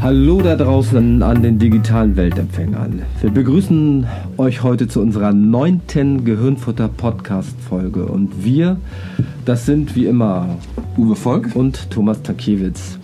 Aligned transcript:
Hallo 0.00 0.40
da 0.40 0.56
draußen 0.56 1.22
an 1.22 1.42
den 1.42 1.58
digitalen 1.58 2.16
Weltempfängern. 2.16 3.02
Wir 3.20 3.30
begrüßen 3.30 4.06
euch 4.38 4.62
heute 4.62 4.88
zu 4.88 5.00
unserer 5.00 5.32
neunten 5.32 6.24
Gehirnfutter-Podcast-Folge. 6.24 8.06
Und 8.06 8.44
wir, 8.44 8.78
das 9.44 9.66
sind 9.66 9.94
wie 9.94 10.06
immer 10.06 10.58
Uwe 10.96 11.16
Volk 11.16 11.54
und 11.54 11.90
Thomas 11.90 12.22
Takiewicz. 12.22 12.98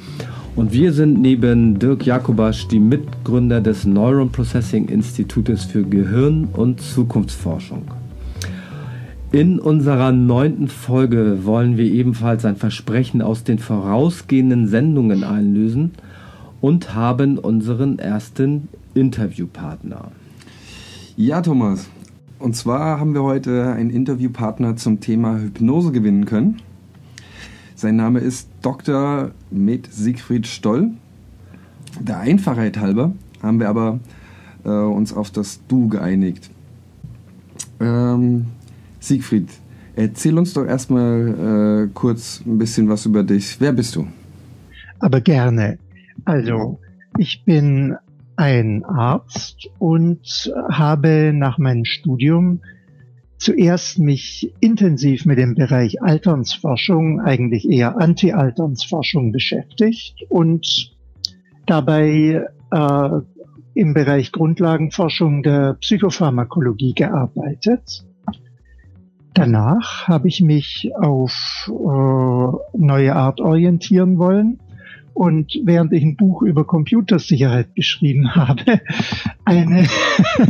Und 0.56 0.72
wir 0.72 0.92
sind 0.92 1.20
neben 1.20 1.78
Dirk 1.78 2.06
Jakobasch 2.06 2.66
die 2.68 2.80
Mitgründer 2.80 3.60
des 3.60 3.84
Neuron 3.84 4.32
Processing 4.32 4.88
Institutes 4.88 5.64
für 5.64 5.84
Gehirn- 5.84 6.48
und 6.54 6.80
Zukunftsforschung. 6.80 7.82
In 9.36 9.60
unserer 9.60 10.12
neunten 10.12 10.66
Folge 10.66 11.44
wollen 11.44 11.76
wir 11.76 11.84
ebenfalls 11.84 12.46
ein 12.46 12.56
Versprechen 12.56 13.20
aus 13.20 13.44
den 13.44 13.58
vorausgehenden 13.58 14.66
Sendungen 14.66 15.24
einlösen 15.24 15.90
und 16.62 16.94
haben 16.94 17.36
unseren 17.36 17.98
ersten 17.98 18.68
Interviewpartner. 18.94 20.10
Ja, 21.18 21.42
Thomas. 21.42 21.86
Und 22.38 22.56
zwar 22.56 22.98
haben 22.98 23.12
wir 23.12 23.24
heute 23.24 23.74
einen 23.74 23.90
Interviewpartner 23.90 24.76
zum 24.76 25.00
Thema 25.00 25.38
Hypnose 25.38 25.92
gewinnen 25.92 26.24
können. 26.24 26.62
Sein 27.74 27.96
Name 27.96 28.20
ist 28.20 28.48
Dr. 28.62 29.32
Med 29.50 29.86
Siegfried 29.92 30.46
Stoll. 30.46 30.92
Der 32.00 32.20
Einfachheit 32.20 32.78
halber 32.78 33.12
haben 33.42 33.60
wir 33.60 33.68
aber 33.68 34.00
äh, 34.64 34.70
uns 34.70 35.12
auf 35.12 35.30
das 35.30 35.60
Du 35.68 35.88
geeinigt. 35.88 36.48
Ähm, 37.80 38.46
Siegfried, 39.06 39.48
erzähl 39.94 40.36
uns 40.38 40.52
doch 40.54 40.66
erstmal 40.66 41.86
äh, 41.86 41.90
kurz 41.94 42.42
ein 42.46 42.58
bisschen 42.58 42.88
was 42.88 43.06
über 43.06 43.22
dich. 43.22 43.60
Wer 43.60 43.72
bist 43.72 43.96
du? 43.96 44.06
Aber 44.98 45.20
gerne. 45.20 45.78
Also, 46.24 46.80
ich 47.18 47.44
bin 47.44 47.96
ein 48.36 48.84
Arzt 48.84 49.68
und 49.78 50.52
habe 50.68 51.32
nach 51.34 51.58
meinem 51.58 51.84
Studium 51.84 52.60
zuerst 53.38 53.98
mich 53.98 54.52
intensiv 54.60 55.26
mit 55.26 55.38
dem 55.38 55.54
Bereich 55.54 56.02
Alternsforschung, 56.02 57.20
eigentlich 57.20 57.68
eher 57.68 58.00
Anti-Alternsforschung 58.00 59.32
beschäftigt 59.32 60.24
und 60.28 60.94
dabei 61.66 62.46
äh, 62.70 63.08
im 63.74 63.92
Bereich 63.92 64.32
Grundlagenforschung 64.32 65.42
der 65.42 65.74
Psychopharmakologie 65.74 66.94
gearbeitet. 66.94 68.06
Danach 69.36 70.08
habe 70.08 70.26
ich 70.28 70.40
mich 70.40 70.90
auf 70.96 71.68
äh, 71.68 71.72
neue 72.78 73.14
Art 73.14 73.42
orientieren 73.42 74.16
wollen. 74.16 74.58
Und 75.12 75.60
während 75.62 75.92
ich 75.92 76.02
ein 76.02 76.16
Buch 76.16 76.40
über 76.40 76.64
Computersicherheit 76.64 77.74
geschrieben 77.74 78.34
habe, 78.38 78.80
eine, 79.44 79.86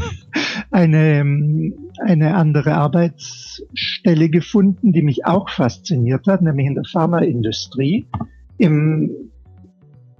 eine, 0.70 1.72
eine 2.04 2.36
andere 2.36 2.74
Arbeitsstelle 2.74 4.28
gefunden, 4.28 4.92
die 4.92 5.02
mich 5.02 5.26
auch 5.26 5.50
fasziniert 5.50 6.28
hat, 6.28 6.42
nämlich 6.42 6.68
in 6.68 6.76
der 6.76 6.84
Pharmaindustrie, 6.84 8.06
im, 8.58 9.10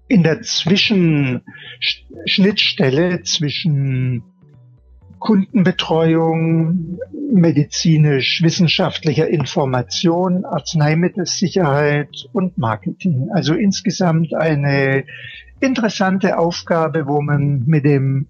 in 0.09 0.25
der 0.25 0.42
Zwischenschnittstelle 0.42 3.22
zwischen 3.22 4.25
Kundenbetreuung, 5.27 6.99
medizinisch-wissenschaftlicher 7.33 9.27
Information, 9.27 10.45
Arzneimittelsicherheit 10.45 12.29
und 12.33 12.57
Marketing. 12.59 13.31
Also 13.35 13.55
insgesamt 13.55 14.35
eine 14.35 15.03
interessante 15.59 16.39
Aufgabe, 16.39 17.09
wo 17.09 17.21
man 17.23 17.65
mit 17.67 17.84
dem 17.84 18.28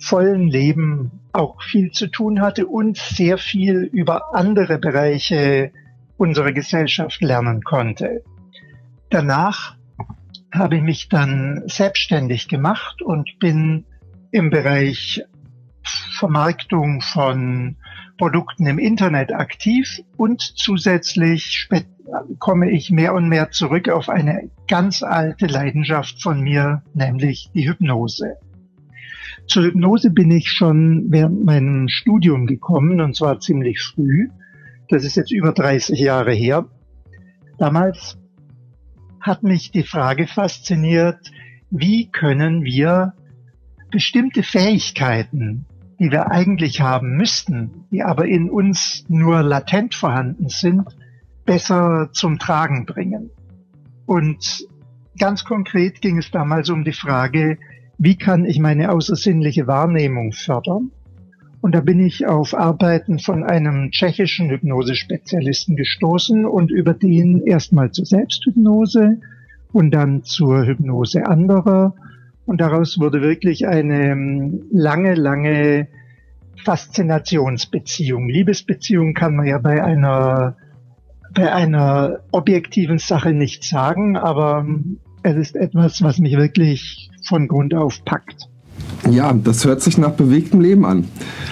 vollen 0.00 0.48
Leben 0.48 1.12
auch 1.32 1.62
viel 1.62 1.92
zu 1.92 2.08
tun 2.08 2.40
hatte 2.40 2.66
und 2.66 2.96
sehr 2.96 3.38
viel 3.38 3.88
über 3.92 4.34
andere 4.34 4.80
Bereiche 4.80 5.70
unserer 6.16 6.50
Gesellschaft 6.50 7.20
lernen 7.20 7.62
konnte. 7.62 8.24
Danach 9.10 9.76
habe 10.52 10.74
ich 10.74 10.82
mich 10.82 11.08
dann 11.08 11.62
selbstständig 11.66 12.48
gemacht 12.48 13.00
und 13.00 13.38
bin 13.38 13.84
im 14.32 14.50
Bereich 14.50 15.22
Vermarktung 16.18 17.00
von 17.00 17.76
Produkten 18.18 18.66
im 18.66 18.78
Internet 18.78 19.32
aktiv 19.32 20.00
und 20.16 20.40
zusätzlich 20.40 21.68
komme 22.38 22.70
ich 22.70 22.90
mehr 22.90 23.14
und 23.14 23.28
mehr 23.28 23.50
zurück 23.50 23.88
auf 23.88 24.08
eine 24.08 24.50
ganz 24.68 25.02
alte 25.02 25.46
Leidenschaft 25.46 26.22
von 26.22 26.40
mir, 26.40 26.82
nämlich 26.94 27.50
die 27.54 27.68
Hypnose. 27.68 28.36
Zur 29.46 29.64
Hypnose 29.64 30.10
bin 30.10 30.30
ich 30.30 30.50
schon 30.50 31.06
während 31.08 31.44
meinem 31.44 31.88
Studium 31.88 32.46
gekommen 32.46 33.00
und 33.00 33.16
zwar 33.16 33.40
ziemlich 33.40 33.80
früh. 33.80 34.28
Das 34.88 35.04
ist 35.04 35.16
jetzt 35.16 35.32
über 35.32 35.52
30 35.52 35.98
Jahre 35.98 36.32
her. 36.32 36.66
Damals 37.58 38.18
hat 39.20 39.42
mich 39.42 39.70
die 39.70 39.82
Frage 39.82 40.26
fasziniert, 40.26 41.30
wie 41.70 42.10
können 42.10 42.64
wir 42.64 43.14
bestimmte 43.90 44.42
Fähigkeiten, 44.42 45.66
die 46.02 46.10
wir 46.10 46.32
eigentlich 46.32 46.80
haben 46.80 47.16
müssten, 47.16 47.84
die 47.92 48.02
aber 48.02 48.26
in 48.26 48.50
uns 48.50 49.04
nur 49.08 49.40
latent 49.42 49.94
vorhanden 49.94 50.48
sind, 50.48 50.82
besser 51.46 52.08
zum 52.12 52.40
Tragen 52.40 52.86
bringen. 52.86 53.30
Und 54.04 54.66
ganz 55.16 55.44
konkret 55.44 56.00
ging 56.00 56.18
es 56.18 56.32
damals 56.32 56.70
um 56.70 56.82
die 56.82 56.92
Frage, 56.92 57.56
wie 57.98 58.18
kann 58.18 58.44
ich 58.44 58.58
meine 58.58 58.90
außersinnliche 58.90 59.68
Wahrnehmung 59.68 60.32
fördern? 60.32 60.90
Und 61.60 61.76
da 61.76 61.80
bin 61.80 62.00
ich 62.00 62.26
auf 62.26 62.52
Arbeiten 62.52 63.20
von 63.20 63.44
einem 63.44 63.92
tschechischen 63.92 64.50
Hypnosespezialisten 64.50 65.76
gestoßen 65.76 66.44
und 66.46 66.72
über 66.72 66.94
den 66.94 67.46
erstmal 67.46 67.92
zur 67.92 68.06
Selbsthypnose 68.06 69.20
und 69.72 69.92
dann 69.92 70.24
zur 70.24 70.66
Hypnose 70.66 71.28
anderer 71.28 71.94
und 72.46 72.60
daraus 72.60 72.98
wurde 72.98 73.22
wirklich 73.22 73.66
eine 73.66 74.12
ähm, 74.12 74.64
lange, 74.70 75.14
lange 75.14 75.88
Faszinationsbeziehung. 76.64 78.28
Liebesbeziehung 78.28 79.14
kann 79.14 79.36
man 79.36 79.46
ja 79.46 79.58
bei 79.58 79.82
einer, 79.82 80.56
bei 81.34 81.52
einer 81.52 82.20
objektiven 82.30 82.98
Sache 82.98 83.32
nicht 83.32 83.64
sagen, 83.64 84.16
aber 84.16 84.64
ähm, 84.66 84.98
es 85.22 85.36
ist 85.36 85.56
etwas, 85.56 86.02
was 86.02 86.18
mich 86.18 86.36
wirklich 86.36 87.10
von 87.26 87.48
Grund 87.48 87.74
auf 87.74 88.04
packt. 88.04 88.48
Ja, 89.10 89.32
das 89.32 89.64
hört 89.64 89.80
sich 89.80 89.98
nach 89.98 90.12
bewegtem 90.12 90.60
Leben 90.60 90.84
an. 90.84 91.08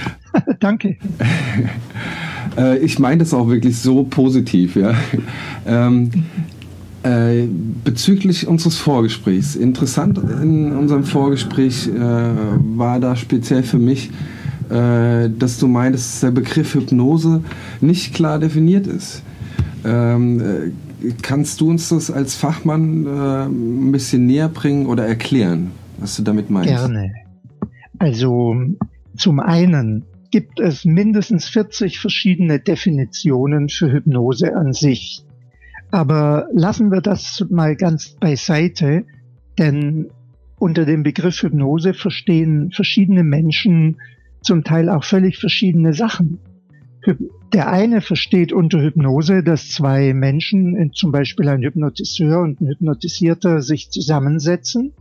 Danke. 0.61 0.97
Äh, 2.57 2.79
ich 2.79 2.99
meine 2.99 3.19
das 3.19 3.35
auch 3.35 3.49
wirklich 3.49 3.79
so 3.79 4.05
positiv, 4.05 4.77
ja. 4.77 4.95
Ähm, 5.67 6.11
äh, 7.03 7.47
bezüglich 7.85 8.47
unseres 8.47 8.77
Vorgesprächs. 8.77 9.57
Interessant 9.57 10.19
in 10.19 10.73
unserem 10.73 11.05
Vorgespräch 11.05 11.89
äh, 11.89 11.99
war 11.99 13.01
da 13.01 13.17
speziell 13.17 13.63
für 13.63 13.79
mich, 13.79 14.11
äh, 14.69 15.31
dass 15.31 15.59
du 15.59 15.67
meintest, 15.67 16.15
dass 16.15 16.21
der 16.21 16.31
Begriff 16.31 16.75
Hypnose 16.75 17.43
nicht 17.81 18.15
klar 18.15 18.39
definiert 18.39 18.87
ist. 18.87 19.23
Ähm, 19.85 20.41
äh, 20.41 21.13
kannst 21.23 21.61
du 21.61 21.71
uns 21.71 21.89
das 21.89 22.11
als 22.11 22.35
Fachmann 22.35 23.07
äh, 23.07 23.47
ein 23.47 23.93
bisschen 23.93 24.27
näher 24.27 24.49
bringen 24.49 24.87
oder 24.87 25.07
erklären, 25.07 25.71
was 25.99 26.17
du 26.17 26.23
damit 26.23 26.51
meinst? 26.51 26.69
Gerne. 26.69 27.13
Also 27.99 28.57
zum 29.17 29.41
einen 29.41 30.05
gibt 30.31 30.61
es 30.61 30.85
mindestens 30.85 31.47
40 31.49 31.99
verschiedene 31.99 32.61
Definitionen 32.61 33.69
für 33.69 33.91
Hypnose 33.91 34.55
an 34.55 34.73
sich. 34.73 35.25
Aber 35.91 36.49
lassen 36.53 36.91
wir 36.91 37.01
das 37.01 37.45
mal 37.51 37.75
ganz 37.77 38.17
beiseite, 38.21 39.05
denn 39.59 40.09
unter 40.59 40.85
dem 40.85 41.03
Begriff 41.03 41.43
Hypnose 41.43 41.95
verstehen 41.95 42.71
verschiedene 42.71 43.25
Menschen 43.25 43.97
zum 44.43 44.63
Teil 44.63 44.89
auch 44.89 45.05
völlig 45.05 45.39
verschiedene 45.39 45.93
Sachen. 45.93 46.39
Der 47.53 47.71
eine 47.71 48.03
versteht 48.03 48.53
unter 48.53 48.81
Hypnose, 48.81 49.43
dass 49.43 49.71
zwei 49.71 50.13
Menschen, 50.13 50.93
zum 50.95 51.13
Beispiel 51.13 51.49
ein 51.49 51.63
Hypnotiseur 51.63 52.41
und 52.41 52.61
ein 52.61 52.69
Hypnotisierter, 52.69 53.63
sich 53.63 53.91
zusammensetzen 53.91 54.93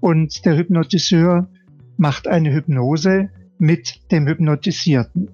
und 0.00 0.44
der 0.44 0.56
Hypnotiseur 0.56 1.48
macht 1.96 2.28
eine 2.28 2.52
Hypnose 2.52 3.30
mit 3.58 4.00
dem 4.10 4.26
Hypnotisierten. 4.26 5.30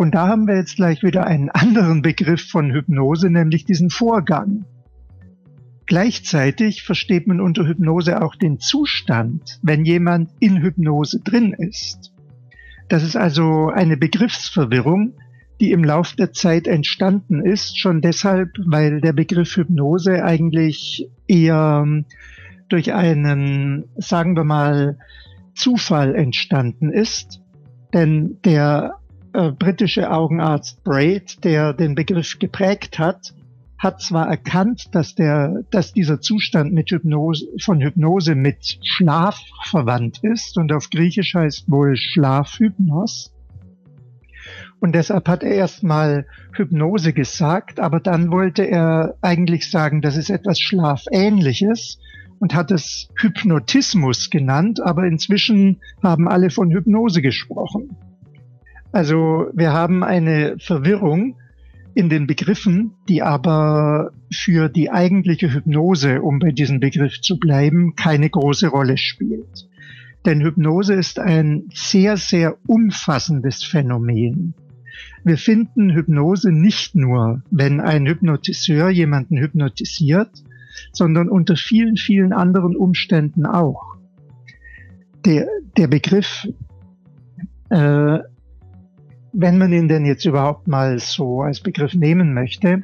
Und 0.00 0.14
da 0.14 0.28
haben 0.28 0.48
wir 0.48 0.56
jetzt 0.56 0.76
gleich 0.76 1.02
wieder 1.02 1.26
einen 1.26 1.50
anderen 1.50 2.00
Begriff 2.00 2.48
von 2.48 2.72
Hypnose, 2.72 3.28
nämlich 3.28 3.66
diesen 3.66 3.90
Vorgang. 3.90 4.64
Gleichzeitig 5.84 6.84
versteht 6.84 7.26
man 7.26 7.38
unter 7.38 7.68
Hypnose 7.68 8.22
auch 8.22 8.34
den 8.34 8.60
Zustand, 8.60 9.60
wenn 9.62 9.84
jemand 9.84 10.30
in 10.40 10.62
Hypnose 10.62 11.20
drin 11.20 11.52
ist. 11.52 12.14
Das 12.88 13.04
ist 13.04 13.14
also 13.14 13.68
eine 13.68 13.98
Begriffsverwirrung, 13.98 15.18
die 15.60 15.70
im 15.70 15.84
Lauf 15.84 16.14
der 16.14 16.32
Zeit 16.32 16.66
entstanden 16.66 17.44
ist, 17.44 17.78
schon 17.78 18.00
deshalb, 18.00 18.52
weil 18.64 19.02
der 19.02 19.12
Begriff 19.12 19.54
Hypnose 19.54 20.24
eigentlich 20.24 21.10
eher 21.28 21.86
durch 22.70 22.94
einen, 22.94 23.84
sagen 23.98 24.34
wir 24.34 24.44
mal, 24.44 24.96
Zufall 25.54 26.14
entstanden 26.14 26.90
ist. 26.90 27.42
Denn 27.92 28.38
der 28.46 28.99
äh, 29.32 29.52
britische 29.52 30.10
Augenarzt 30.10 30.82
Braid, 30.84 31.44
der 31.44 31.72
den 31.72 31.94
Begriff 31.94 32.38
geprägt 32.38 32.98
hat, 32.98 33.34
hat 33.78 34.02
zwar 34.02 34.28
erkannt, 34.28 34.88
dass 34.92 35.14
der, 35.14 35.62
dass 35.70 35.92
dieser 35.92 36.20
Zustand 36.20 36.72
mit 36.72 36.90
Hypnose, 36.90 37.46
von 37.60 37.80
Hypnose 37.80 38.34
mit 38.34 38.78
Schlaf 38.82 39.40
verwandt 39.64 40.18
ist 40.22 40.58
und 40.58 40.70
auf 40.72 40.90
Griechisch 40.90 41.34
heißt 41.34 41.70
wohl 41.70 41.96
Schlafhypnos. 41.96 43.32
Und 44.80 44.94
deshalb 44.94 45.28
hat 45.28 45.42
er 45.42 45.52
erstmal 45.52 46.26
Hypnose 46.52 47.12
gesagt, 47.12 47.80
aber 47.80 48.00
dann 48.00 48.30
wollte 48.30 48.64
er 48.64 49.14
eigentlich 49.22 49.70
sagen, 49.70 50.02
das 50.02 50.16
ist 50.16 50.30
etwas 50.30 50.58
Schlafähnliches 50.60 51.98
und 52.38 52.54
hat 52.54 52.70
es 52.70 53.08
Hypnotismus 53.16 54.30
genannt, 54.30 54.80
aber 54.82 55.04
inzwischen 55.04 55.80
haben 56.02 56.28
alle 56.28 56.50
von 56.50 56.70
Hypnose 56.70 57.22
gesprochen. 57.22 57.96
Also 58.92 59.46
wir 59.54 59.72
haben 59.72 60.02
eine 60.02 60.56
Verwirrung 60.58 61.36
in 61.94 62.08
den 62.08 62.26
Begriffen, 62.26 62.92
die 63.08 63.22
aber 63.22 64.12
für 64.32 64.68
die 64.68 64.90
eigentliche 64.90 65.52
Hypnose, 65.52 66.22
um 66.22 66.38
bei 66.38 66.50
diesem 66.52 66.80
Begriff 66.80 67.20
zu 67.20 67.38
bleiben, 67.38 67.94
keine 67.96 68.30
große 68.30 68.68
Rolle 68.68 68.96
spielt. 68.96 69.68
Denn 70.24 70.42
Hypnose 70.42 70.94
ist 70.94 71.18
ein 71.18 71.64
sehr, 71.72 72.16
sehr 72.16 72.56
umfassendes 72.66 73.64
Phänomen. 73.64 74.54
Wir 75.24 75.38
finden 75.38 75.90
Hypnose 75.90 76.52
nicht 76.52 76.94
nur, 76.94 77.42
wenn 77.50 77.80
ein 77.80 78.06
Hypnotiseur 78.06 78.90
jemanden 78.90 79.38
hypnotisiert, 79.38 80.30
sondern 80.92 81.28
unter 81.28 81.56
vielen, 81.56 81.96
vielen 81.96 82.32
anderen 82.32 82.76
Umständen 82.76 83.46
auch. 83.46 83.96
Der, 85.24 85.46
der 85.76 85.88
Begriff, 85.88 86.46
äh, 87.70 88.18
wenn 89.32 89.58
man 89.58 89.72
ihn 89.72 89.88
denn 89.88 90.04
jetzt 90.04 90.24
überhaupt 90.24 90.68
mal 90.68 90.98
so 90.98 91.42
als 91.42 91.60
Begriff 91.60 91.94
nehmen 91.94 92.34
möchte, 92.34 92.82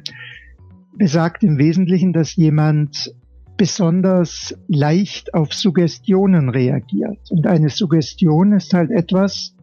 besagt 0.97 1.43
im 1.43 1.57
Wesentlichen, 1.57 2.13
dass 2.13 2.35
jemand 2.35 3.13
besonders 3.57 4.55
leicht 4.67 5.33
auf 5.33 5.53
Suggestionen 5.53 6.49
reagiert. 6.49 7.19
Und 7.29 7.47
eine 7.47 7.69
Suggestion 7.69 8.53
ist 8.53 8.73
halt 8.73 8.91
etwas, 8.91 9.55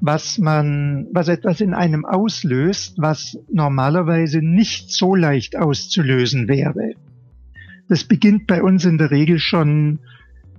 was 0.00 0.38
man, 0.38 1.08
was 1.12 1.28
etwas 1.28 1.60
in 1.60 1.74
einem 1.74 2.04
auslöst, 2.04 2.94
was 2.98 3.38
normalerweise 3.50 4.42
nicht 4.42 4.92
so 4.92 5.14
leicht 5.14 5.56
auszulösen 5.56 6.48
wäre. 6.48 6.92
Das 7.88 8.04
beginnt 8.04 8.46
bei 8.46 8.62
uns 8.62 8.84
in 8.84 8.98
der 8.98 9.10
Regel 9.10 9.38
schon 9.38 10.00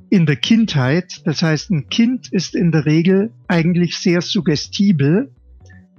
in 0.09 0.25
der 0.25 0.38
Kindheit. 0.38 1.21
Das 1.25 1.42
heißt, 1.42 1.71
ein 1.71 1.89
Kind 1.89 2.31
ist 2.31 2.56
in 2.56 2.71
der 2.71 2.86
Regel 2.86 3.31
eigentlich 3.48 3.98
sehr 3.98 4.21
suggestibel 4.21 5.30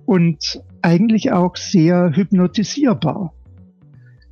und 0.09 0.63
eigentlich 0.81 1.33
auch 1.33 1.57
sehr 1.57 2.13
hypnotisierbar. 2.15 3.35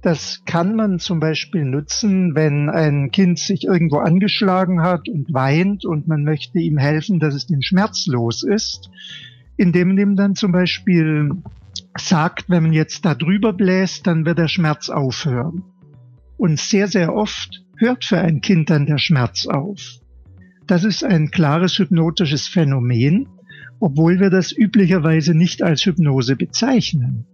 Das 0.00 0.43
kann 0.46 0.75
man 0.75 0.99
zum 1.00 1.20
Beispiel 1.20 1.67
nutzen, 1.67 2.34
wenn 2.34 2.70
ein 2.70 3.11
Kind 3.11 3.38
sich 3.38 3.64
irgendwo 3.64 3.99
angeschlagen 3.99 4.81
hat 4.81 5.06
und 5.06 5.34
weint 5.34 5.84
und 5.84 6.08
man 6.08 6.25
möchte 6.25 6.61
ihm 6.61 6.78
helfen, 6.78 7.20
dass 7.20 7.34
es 7.34 7.46
den 7.46 7.61
Schmerz 7.61 8.06
los 8.06 8.43
ist, 8.43 8.88
indem 9.58 9.88
man 9.88 9.99
ihm 9.99 10.17
dann 10.17 10.34
zum 10.34 10.50
Beispiel 10.50 11.32
sagt, 11.99 12.49
wenn 12.49 12.62
man 12.62 12.73
jetzt 12.73 13.05
da 13.05 13.14
drüber 13.14 13.52
bläst, 13.52 14.06
dann 14.06 14.25
wird 14.25 14.38
der 14.38 14.49
Schmerz 14.49 14.88
aufhören. 14.88 15.62
Und 16.38 16.58
sehr, 16.58 16.88
sehr 16.88 17.14
oft 17.14 17.67
hört 17.76 18.06
für 18.06 18.19
ein 18.19 18.40
Kind 18.40 18.70
dann 18.70 18.87
der 18.87 18.99
Schmerz 18.99 19.46
auf. 19.46 19.99
Das 20.67 20.84
ist 20.84 21.05
ein 21.05 21.31
klares 21.31 21.78
hypnotisches 21.78 22.49
Phänomen, 22.49 23.28
obwohl 23.81 24.20
wir 24.20 24.31
das 24.31 24.56
üblicherweise 24.56 25.34
nicht 25.34 25.62
als 25.62 25.84
Hypnose 25.84 26.37
bezeichnen. 26.37 27.26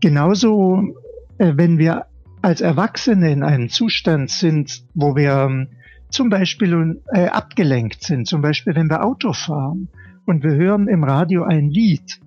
Genauso, 0.00 0.94
äh, 1.38 1.52
wenn 1.56 1.78
wir 1.78 2.06
als 2.42 2.60
Erwachsene 2.60 3.30
in 3.30 3.42
einem 3.42 3.68
Zustand 3.68 4.30
sind, 4.30 4.84
wo 4.94 5.14
wir 5.14 5.32
ähm, 5.32 5.68
zum 6.08 6.30
Beispiel 6.30 7.00
äh, 7.12 7.26
abgelenkt 7.26 8.02
sind, 8.02 8.26
zum 8.26 8.40
Beispiel 8.40 8.74
wenn 8.74 8.88
wir 8.88 9.04
Auto 9.04 9.32
fahren 9.32 9.88
und 10.26 10.42
wir 10.42 10.52
hören 10.52 10.88
im 10.88 11.04
Radio 11.04 11.44
ein 11.44 11.68
Lied, 11.68 12.20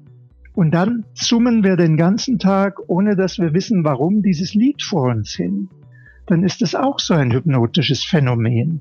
und 0.56 0.72
dann 0.72 1.06
summen 1.13 1.63
wir 1.63 1.75
den 1.75 1.98
ganzen 1.98 2.38
Tag, 2.38 2.78
ohne 2.88 3.16
dass 3.16 3.40
wir 3.40 3.54
wissen, 3.54 3.84
warum 3.84 4.22
dieses 4.22 4.54
Lied 4.54 4.84
vor 4.84 5.10
uns 5.10 5.31
hin. 5.31 5.69
Dann 6.28 6.44
ist 6.44 6.62
es 6.62 6.75
auch 6.75 7.00
so 7.00 7.16
ein 7.16 7.31
hypnotisches 7.31 8.04
Phänomen. 8.04 8.80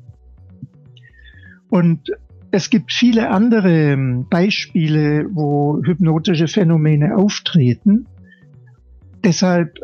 Und 1.71 2.11
es 2.53 2.69
gibt 2.69 2.93
viele 2.93 3.31
andere 3.31 3.93
ähm, 3.93 4.27
Beispiele, 4.29 5.27
wo 5.33 5.83
hypnotische 5.83 6.49
Phänomene 6.49 7.17
auftreten. 7.17 8.07
Deshalb 9.25 9.79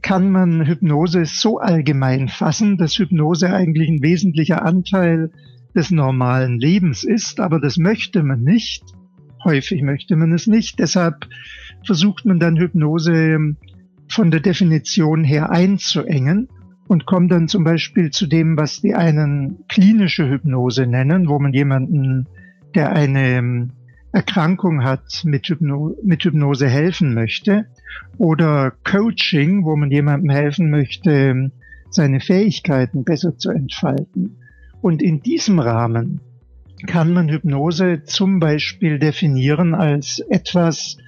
kann 0.00 0.30
man 0.30 0.66
Hypnose 0.66 1.26
so 1.26 1.58
allgemein 1.58 2.28
fassen, 2.28 2.78
dass 2.78 2.98
Hypnose 2.98 3.52
eigentlich 3.52 3.90
ein 3.90 4.02
wesentlicher 4.02 4.64
Anteil 4.64 5.30
des 5.74 5.90
normalen 5.90 6.58
Lebens 6.58 7.04
ist, 7.04 7.40
aber 7.40 7.60
das 7.60 7.76
möchte 7.76 8.22
man 8.22 8.42
nicht. 8.42 8.82
Häufig 9.44 9.82
möchte 9.82 10.16
man 10.16 10.32
es 10.32 10.46
nicht. 10.46 10.78
Deshalb 10.78 11.28
versucht 11.84 12.24
man 12.24 12.40
dann 12.40 12.56
Hypnose 12.56 13.54
von 14.08 14.30
der 14.30 14.40
Definition 14.40 15.24
her 15.24 15.50
einzuengen 15.50 16.48
und 16.88 17.06
kommt 17.06 17.32
dann 17.32 17.48
zum 17.48 17.64
Beispiel 17.64 18.10
zu 18.10 18.26
dem, 18.26 18.56
was 18.56 18.80
die 18.80 18.94
einen 18.94 19.64
klinische 19.68 20.28
Hypnose 20.28 20.86
nennen, 20.86 21.28
wo 21.28 21.38
man 21.38 21.52
jemanden, 21.52 22.26
der 22.74 22.92
eine 22.92 23.70
Erkrankung 24.12 24.84
hat, 24.84 25.22
mit, 25.24 25.46
Hypno 25.48 25.96
mit 26.02 26.24
Hypnose 26.24 26.68
helfen 26.68 27.12
möchte. 27.14 27.66
Oder 28.18 28.72
Coaching, 28.84 29.64
wo 29.64 29.76
man 29.76 29.90
jemandem 29.90 30.30
helfen 30.30 30.70
möchte, 30.70 31.50
seine 31.90 32.20
Fähigkeiten 32.20 33.04
besser 33.04 33.36
zu 33.36 33.50
entfalten. 33.50 34.38
Und 34.80 35.02
in 35.02 35.22
diesem 35.22 35.58
Rahmen 35.58 36.20
kann 36.86 37.12
man 37.12 37.28
Hypnose 37.28 38.04
zum 38.04 38.38
Beispiel 38.38 38.98
definieren 38.98 39.74
als 39.74 40.20
etwas, 40.30 40.98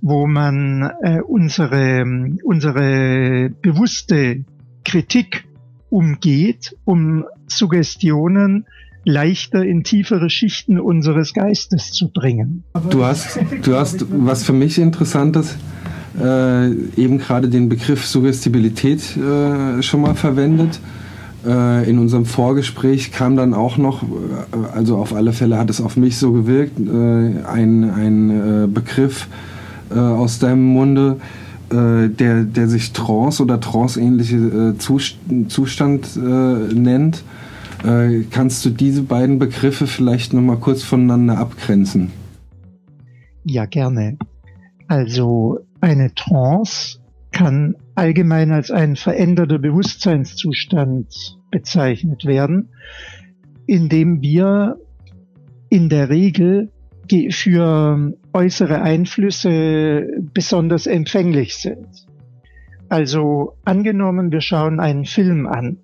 wo 0.00 0.26
man 0.26 0.90
äh, 1.02 1.20
unsere, 1.20 2.04
unsere 2.42 3.50
bewusste 3.62 4.44
Kritik 4.84 5.44
umgeht, 5.90 6.76
um 6.84 7.24
Suggestionen 7.46 8.66
leichter 9.04 9.64
in 9.64 9.82
tiefere 9.82 10.30
Schichten 10.30 10.78
unseres 10.78 11.34
Geistes 11.34 11.92
zu 11.92 12.08
bringen. 12.08 12.64
Du 12.90 13.04
hast, 13.04 13.38
du 13.62 13.74
hast 13.74 14.06
was 14.10 14.44
für 14.44 14.52
mich 14.52 14.78
Interessantes, 14.78 15.56
äh, 16.20 16.70
eben 16.96 17.18
gerade 17.18 17.48
den 17.48 17.68
Begriff 17.68 18.06
Suggestibilität 18.06 19.16
äh, 19.16 19.82
schon 19.82 20.02
mal 20.02 20.14
verwendet. 20.14 20.78
Äh, 21.44 21.90
in 21.90 21.98
unserem 21.98 22.24
Vorgespräch 22.24 23.10
kam 23.10 23.36
dann 23.36 23.52
auch 23.52 23.76
noch, 23.76 24.02
äh, 24.02 24.06
also 24.72 24.96
auf 24.96 25.12
alle 25.12 25.32
Fälle 25.32 25.58
hat 25.58 25.70
es 25.70 25.80
auf 25.80 25.96
mich 25.96 26.16
so 26.16 26.32
gewirkt, 26.32 26.78
äh, 26.78 27.44
ein, 27.44 27.90
ein 27.90 28.72
Begriff 28.72 29.28
aus 29.90 30.38
deinem 30.38 30.64
Munde, 30.64 31.18
der, 31.72 32.44
der 32.44 32.68
sich 32.68 32.92
Trance 32.92 33.42
oder 33.42 33.58
Trance-ähnliche 33.58 34.74
Zustand 34.78 36.16
nennt. 36.16 37.24
Kannst 38.30 38.64
du 38.64 38.70
diese 38.70 39.02
beiden 39.02 39.38
Begriffe 39.38 39.86
vielleicht 39.86 40.34
nochmal 40.34 40.58
kurz 40.58 40.82
voneinander 40.82 41.38
abgrenzen? 41.38 42.12
Ja, 43.44 43.66
gerne. 43.66 44.18
Also 44.86 45.58
eine 45.80 46.14
Trance 46.14 46.98
kann 47.32 47.74
allgemein 47.94 48.52
als 48.52 48.70
ein 48.70 48.94
veränderter 48.94 49.58
Bewusstseinszustand 49.58 51.38
bezeichnet 51.50 52.24
werden, 52.24 52.68
in 53.66 53.88
dem 53.88 54.20
wir 54.20 54.76
in 55.70 55.88
der 55.88 56.10
Regel 56.10 56.70
für 57.30 58.12
äußere 58.32 58.82
Einflüsse 58.82 60.06
besonders 60.32 60.86
empfänglich 60.86 61.56
sind. 61.56 61.86
Also 62.88 63.54
angenommen, 63.64 64.32
wir 64.32 64.40
schauen 64.40 64.80
einen 64.80 65.04
Film 65.04 65.46
an, 65.46 65.78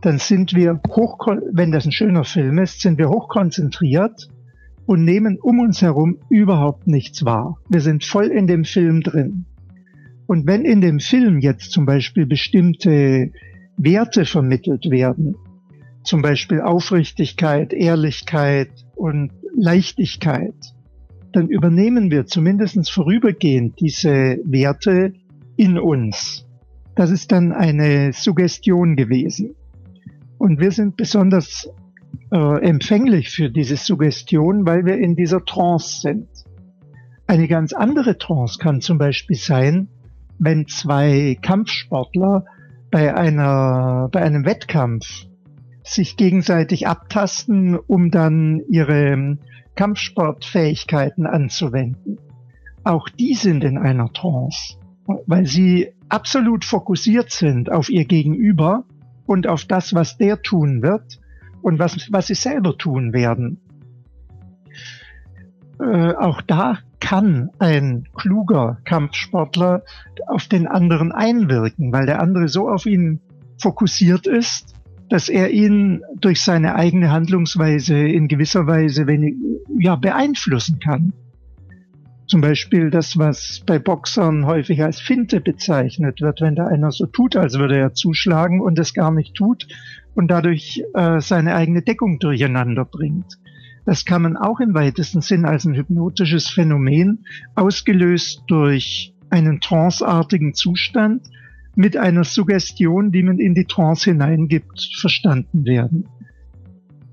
dann 0.00 0.18
sind 0.18 0.54
wir 0.54 0.80
hoch, 0.88 1.26
wenn 1.52 1.72
das 1.72 1.84
ein 1.84 1.92
schöner 1.92 2.24
Film 2.24 2.58
ist, 2.58 2.80
sind 2.80 2.98
wir 2.98 3.08
hochkonzentriert 3.08 4.28
und 4.86 5.04
nehmen 5.04 5.38
um 5.40 5.58
uns 5.58 5.82
herum 5.82 6.18
überhaupt 6.30 6.86
nichts 6.86 7.24
wahr. 7.24 7.58
Wir 7.68 7.80
sind 7.80 8.04
voll 8.04 8.26
in 8.26 8.46
dem 8.46 8.64
Film 8.64 9.02
drin. 9.02 9.46
Und 10.26 10.46
wenn 10.46 10.64
in 10.64 10.80
dem 10.80 11.00
Film 11.00 11.40
jetzt 11.40 11.72
zum 11.72 11.86
Beispiel 11.86 12.26
bestimmte 12.26 13.32
Werte 13.76 14.24
vermittelt 14.24 14.90
werden, 14.90 15.36
zum 16.04 16.22
Beispiel 16.22 16.60
Aufrichtigkeit, 16.60 17.72
Ehrlichkeit 17.72 18.70
und 18.94 19.30
Leichtigkeit, 19.56 20.54
dann 21.32 21.48
übernehmen 21.48 22.10
wir 22.10 22.26
zumindest 22.26 22.90
vorübergehend 22.90 23.80
diese 23.80 24.38
Werte 24.44 25.12
in 25.56 25.78
uns. 25.78 26.46
Das 26.94 27.10
ist 27.10 27.32
dann 27.32 27.52
eine 27.52 28.12
Suggestion 28.12 28.96
gewesen. 28.96 29.54
Und 30.38 30.60
wir 30.60 30.70
sind 30.70 30.96
besonders 30.96 31.68
äh, 32.32 32.62
empfänglich 32.62 33.30
für 33.30 33.50
diese 33.50 33.76
Suggestion, 33.76 34.66
weil 34.66 34.84
wir 34.84 34.98
in 34.98 35.16
dieser 35.16 35.44
Trance 35.44 36.00
sind. 36.00 36.28
Eine 37.26 37.48
ganz 37.48 37.72
andere 37.72 38.18
Trance 38.18 38.58
kann 38.58 38.80
zum 38.80 38.98
Beispiel 38.98 39.36
sein, 39.36 39.88
wenn 40.38 40.66
zwei 40.66 41.36
Kampfsportler 41.42 42.44
bei 42.90 43.14
einer, 43.14 44.08
bei 44.10 44.22
einem 44.22 44.44
Wettkampf 44.44 45.27
sich 45.94 46.16
gegenseitig 46.16 46.86
abtasten, 46.86 47.76
um 47.76 48.10
dann 48.10 48.60
ihre 48.68 49.38
Kampfsportfähigkeiten 49.74 51.26
anzuwenden. 51.26 52.18
Auch 52.84 53.08
die 53.08 53.34
sind 53.34 53.64
in 53.64 53.78
einer 53.78 54.12
Trance, 54.12 54.78
weil 55.26 55.46
sie 55.46 55.92
absolut 56.08 56.64
fokussiert 56.64 57.30
sind 57.30 57.70
auf 57.70 57.88
ihr 57.88 58.04
Gegenüber 58.04 58.84
und 59.26 59.46
auf 59.46 59.64
das, 59.64 59.94
was 59.94 60.16
der 60.16 60.42
tun 60.42 60.82
wird 60.82 61.20
und 61.62 61.78
was, 61.78 62.10
was 62.10 62.28
sie 62.28 62.34
selber 62.34 62.76
tun 62.76 63.12
werden. 63.12 63.60
Äh, 65.80 66.14
auch 66.14 66.40
da 66.42 66.78
kann 67.00 67.50
ein 67.58 68.08
kluger 68.16 68.78
Kampfsportler 68.84 69.84
auf 70.26 70.48
den 70.48 70.66
anderen 70.66 71.12
einwirken, 71.12 71.92
weil 71.92 72.06
der 72.06 72.20
andere 72.20 72.48
so 72.48 72.68
auf 72.68 72.86
ihn 72.86 73.20
fokussiert 73.58 74.26
ist, 74.26 74.74
dass 75.08 75.28
er 75.28 75.50
ihn 75.50 76.02
durch 76.20 76.42
seine 76.42 76.74
eigene 76.74 77.10
Handlungsweise 77.10 77.96
in 77.96 78.28
gewisser 78.28 78.66
Weise 78.66 79.06
wenig, 79.06 79.34
ja, 79.78 79.96
beeinflussen 79.96 80.78
kann. 80.80 81.12
Zum 82.26 82.42
Beispiel 82.42 82.90
das, 82.90 83.16
was 83.16 83.62
bei 83.64 83.78
Boxern 83.78 84.44
häufig 84.44 84.82
als 84.82 85.00
Finte 85.00 85.40
bezeichnet 85.40 86.20
wird, 86.20 86.42
wenn 86.42 86.56
da 86.56 86.66
einer 86.66 86.92
so 86.92 87.06
tut, 87.06 87.36
als 87.36 87.58
würde 87.58 87.78
er 87.78 87.94
zuschlagen 87.94 88.60
und 88.60 88.78
es 88.78 88.92
gar 88.92 89.10
nicht 89.10 89.34
tut 89.34 89.66
und 90.14 90.30
dadurch 90.30 90.82
äh, 90.92 91.20
seine 91.20 91.54
eigene 91.54 91.80
Deckung 91.80 92.18
durcheinander 92.18 92.84
bringt. 92.84 93.38
Das 93.86 94.04
kann 94.04 94.20
man 94.20 94.36
auch 94.36 94.60
im 94.60 94.74
weitesten 94.74 95.22
Sinn 95.22 95.46
als 95.46 95.64
ein 95.64 95.74
hypnotisches 95.74 96.50
Phänomen, 96.50 97.24
ausgelöst 97.54 98.42
durch 98.46 99.14
einen 99.30 99.62
tranceartigen 99.62 100.52
Zustand 100.52 101.22
mit 101.78 101.96
einer 101.96 102.24
Suggestion, 102.24 103.12
die 103.12 103.22
man 103.22 103.38
in 103.38 103.54
die 103.54 103.64
Trance 103.64 104.10
hineingibt, 104.10 104.90
verstanden 105.00 105.64
werden. 105.64 106.08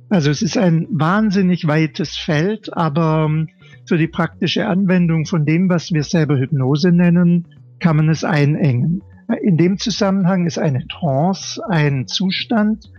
Also 0.09 0.31
es 0.31 0.41
ist 0.41 0.57
ein 0.57 0.87
wahnsinnig 0.89 1.67
weites 1.67 2.17
Feld, 2.17 2.75
aber 2.75 3.27
ähm, 3.29 3.49
für 3.85 3.99
die 3.99 4.07
praktische 4.07 4.65
Anwendung 4.65 5.27
von 5.27 5.45
dem, 5.45 5.69
was 5.69 5.91
wir 5.91 6.01
selber 6.01 6.39
Hypnose 6.39 6.91
nennen, 6.91 7.47
kann 7.79 7.97
man 7.97 8.09
es 8.09 8.23
einengen. 8.23 9.03
In 9.43 9.57
dem 9.57 9.77
Zusammenhang 9.77 10.47
ist 10.47 10.57
eine 10.57 10.87
Trance 10.87 11.61
ein 11.69 12.07
Zustand, 12.07 12.89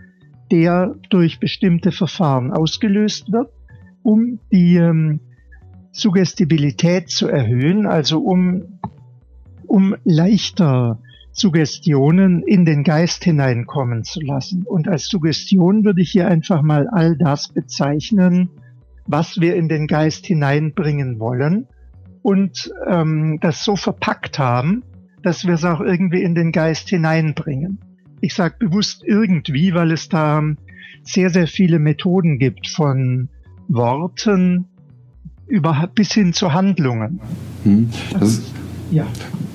der 0.53 0.95
durch 1.11 1.41
bestimmte 1.41 1.91
Verfahren 1.91 2.53
ausgelöst 2.53 3.33
wird, 3.33 3.51
um 4.05 4.39
die 4.53 4.77
ähm, 4.77 5.19
Suggestibilität 5.91 7.11
zu 7.11 7.27
erhöhen, 7.27 7.87
also 7.87 8.21
um, 8.21 8.79
um 9.67 9.97
leichter 10.05 11.01
Suggestionen 11.39 12.43
in 12.43 12.65
den 12.65 12.83
Geist 12.83 13.25
hineinkommen 13.25 14.05
zu 14.05 14.21
lassen. 14.21 14.63
Und 14.63 14.89
als 14.89 15.07
Suggestion 15.07 15.85
würde 15.85 16.01
ich 16.01 16.11
hier 16.11 16.29
einfach 16.29 16.63
mal 16.63 16.89
all 16.89 17.17
das 17.17 17.49
bezeichnen, 17.49 18.49
was 19.07 19.39
wir 19.39 19.55
in 19.55 19.69
den 19.69 19.87
Geist 19.87 20.27
hineinbringen 20.27 21.21
wollen 21.21 21.67
und 22.23 22.73
ähm, 22.89 23.39
das 23.41 23.63
so 23.63 23.77
verpackt 23.77 24.39
haben, 24.39 24.83
dass 25.23 25.47
wir 25.47 25.55
es 25.55 25.65
auch 25.65 25.81
irgendwie 25.81 26.23
in 26.23 26.35
den 26.35 26.53
Geist 26.53 26.89
hineinbringen. 26.89 27.79
Ich 28.21 28.35
sage 28.35 28.57
bewusst 28.59 29.05
irgendwie, 29.05 29.75
weil 29.75 29.93
es 29.93 30.09
da 30.09 30.43
sehr, 31.03 31.31
sehr 31.31 31.47
viele 31.47 31.79
Methoden 31.79 32.39
gibt 32.39 32.67
von 32.69 33.29
Worten 33.69 34.67
über, 35.47 35.89
bis 35.95 36.13
hin 36.13 36.33
zu 36.33 36.53
Handlungen. 36.53 37.21
Hm. 37.63 37.91
Das, 38.13 38.43
ja. 38.91 39.07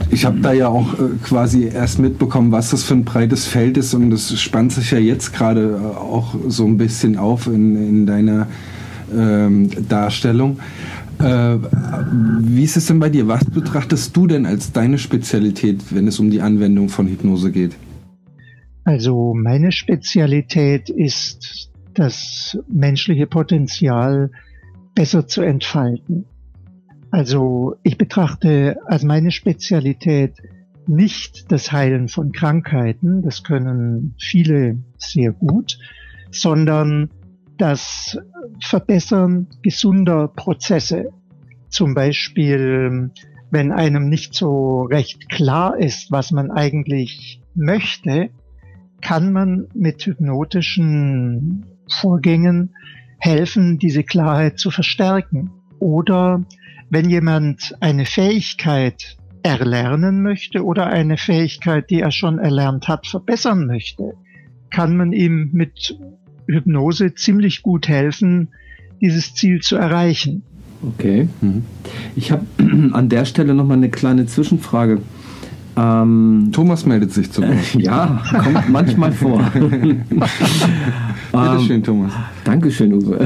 Ich 0.09 0.25
habe 0.25 0.39
da 0.41 0.51
ja 0.51 0.67
auch 0.67 0.93
äh, 0.95 1.17
quasi 1.23 1.69
erst 1.73 2.00
mitbekommen, 2.00 2.51
was 2.51 2.71
das 2.71 2.83
für 2.83 2.95
ein 2.95 3.05
breites 3.05 3.47
Feld 3.47 3.77
ist 3.77 3.93
und 3.93 4.09
das 4.09 4.39
spannt 4.39 4.73
sich 4.73 4.91
ja 4.91 4.97
jetzt 4.97 5.33
gerade 5.33 5.79
äh, 5.81 5.97
auch 5.97 6.35
so 6.47 6.65
ein 6.65 6.77
bisschen 6.77 7.17
auf 7.17 7.47
in, 7.47 7.75
in 7.75 8.05
deiner 8.05 8.47
ähm, 9.15 9.69
Darstellung. 9.88 10.59
Äh, 11.19 11.57
wie 12.41 12.63
ist 12.63 12.77
es 12.77 12.88
denn 12.88 13.00
bei 13.00 13.09
dir? 13.09 13.27
Was 13.27 13.45
betrachtest 13.45 14.15
du 14.17 14.27
denn 14.27 14.45
als 14.45 14.71
deine 14.71 14.97
Spezialität, 14.97 15.93
wenn 15.93 16.07
es 16.07 16.19
um 16.19 16.29
die 16.29 16.41
Anwendung 16.41 16.89
von 16.89 17.07
Hypnose 17.07 17.51
geht? 17.51 17.75
Also 18.83 19.33
meine 19.35 19.71
Spezialität 19.71 20.89
ist 20.89 21.69
das 21.93 22.57
menschliche 22.67 23.27
Potenzial 23.27 24.31
besser 24.95 25.27
zu 25.27 25.41
entfalten. 25.41 26.25
Also 27.12 27.75
ich 27.84 27.98
betrachte 27.98 28.77
als 28.86 29.03
meine 29.03 29.32
Spezialität 29.32 30.38
nicht 30.88 31.51
das 31.51 31.72
Heilen 31.72 32.08
von 32.08 32.32
Krankheiten, 32.32 33.22
das 33.22 33.44
können 33.44 34.15
viele 34.18 34.77
sehr 34.98 35.32
gut, 35.34 35.77
sondern 36.32 37.10
das 37.58 38.18
Verbessern 38.62 39.48
gesunder 39.62 40.30
Prozesse. 40.30 41.10
Zum 41.70 41.94
Beispiel, 41.94 43.12
wenn 43.51 43.72
einem 43.72 44.10
nicht 44.10 44.34
so 44.34 44.84
recht 44.84 45.30
klar 45.30 45.77
ist, 45.77 46.12
was 46.12 46.32
man 46.32 46.50
eigentlich 46.50 47.41
möchte, 47.53 48.30
kann 49.01 49.34
man 49.34 49.68
mit 49.75 50.06
hypnotischen 50.06 51.65
Vorgängen 51.89 52.74
helfen, 53.20 53.77
diese 53.77 54.03
Klarheit 54.03 54.58
zu 54.58 54.72
verstärken. 54.72 55.51
Oder 55.80 56.46
wenn 56.91 57.10
jemand 57.10 57.75
eine 57.79 58.05
Fähigkeit 58.05 59.17
erlernen 59.43 60.21
möchte 60.21 60.63
oder 60.63 60.88
eine 60.88 61.17
Fähigkeit, 61.17 61.89
die 61.89 62.01
er 62.01 62.12
schon 62.12 62.38
erlernt 62.38 62.88
hat, 62.88 63.07
verbessern 63.07 63.65
möchte, 63.65 64.13
kann 64.69 64.95
man 64.98 65.13
ihm 65.13 65.50
mit 65.53 65.98
Hypnose 66.48 67.15
ziemlich 67.15 67.63
gut 67.63 67.88
helfen, 67.88 68.50
dieses 69.00 69.33
Ziel 69.33 69.62
zu 69.62 69.77
erreichen. 69.77 70.43
Okay. 70.83 71.27
Mhm. 71.39 71.63
Ich 72.15 72.31
habe 72.31 72.45
an 72.91 73.10
der 73.10 73.25
Stelle 73.25 73.55
noch 73.55 73.65
mal 73.65 73.75
eine 73.75 73.89
kleine 73.89 74.25
Zwischenfrage. 74.25 75.00
Ähm, 75.77 76.50
Thomas 76.51 76.86
meldet 76.86 77.13
sich 77.13 77.31
zu 77.31 77.41
Wort. 77.41 77.75
Äh, 77.75 77.79
ja, 77.79 78.21
kommt 78.43 78.69
manchmal 78.69 79.13
vor. 79.13 79.50
Bitte 79.53 80.05
schön, 81.65 81.77
ähm, 81.77 81.83
Thomas. 81.83 82.12
Dankeschön, 82.43 82.93
Uwe. 82.93 83.25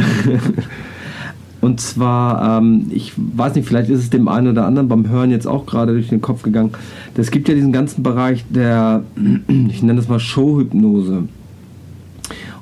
Und 1.65 1.81
zwar, 1.81 2.59
ähm, 2.59 2.91
ich 2.91 3.13
weiß 3.17 3.55
nicht, 3.55 3.67
vielleicht 3.67 3.89
ist 3.89 3.99
es 3.99 4.11
dem 4.11 4.27
einen 4.27 4.49
oder 4.49 4.67
anderen 4.67 4.87
beim 4.87 5.09
Hören 5.09 5.31
jetzt 5.31 5.47
auch 5.47 5.65
gerade 5.65 5.93
durch 5.93 6.09
den 6.09 6.21
Kopf 6.21 6.43
gegangen. 6.43 6.73
Es 7.17 7.31
gibt 7.31 7.49
ja 7.49 7.55
diesen 7.55 7.71
ganzen 7.71 8.03
Bereich 8.03 8.45
der, 8.51 9.01
ich 9.67 9.81
nenne 9.81 9.95
das 9.95 10.07
mal 10.07 10.19
Showhypnose. 10.19 11.23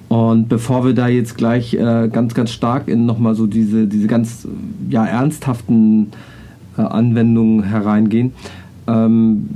Und 0.08 0.48
bevor 0.48 0.86
wir 0.86 0.94
da 0.94 1.10
jetzt 1.10 1.36
gleich 1.36 1.74
äh, 1.74 2.08
ganz, 2.08 2.34
ganz 2.34 2.52
stark 2.52 2.88
in 2.88 3.06
nochmal 3.06 3.36
so 3.36 3.46
diese, 3.46 3.88
diese 3.88 4.08
ganz 4.08 4.48
ja, 4.90 5.06
ernsthaften 5.06 6.12
äh, 6.78 6.82
Anwendungen 6.84 7.64
hereingehen, 7.64 8.32
ähm, 8.88 9.50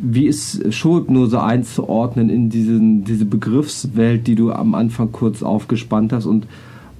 wie 0.00 0.26
ist 0.26 0.72
Showhypnose 0.72 1.42
einzuordnen 1.42 2.30
in 2.30 2.50
diesen, 2.50 3.02
diese 3.02 3.24
Begriffswelt, 3.24 4.28
die 4.28 4.36
du 4.36 4.52
am 4.52 4.76
Anfang 4.76 5.10
kurz 5.10 5.42
aufgespannt 5.42 6.12
hast 6.12 6.26
und 6.26 6.46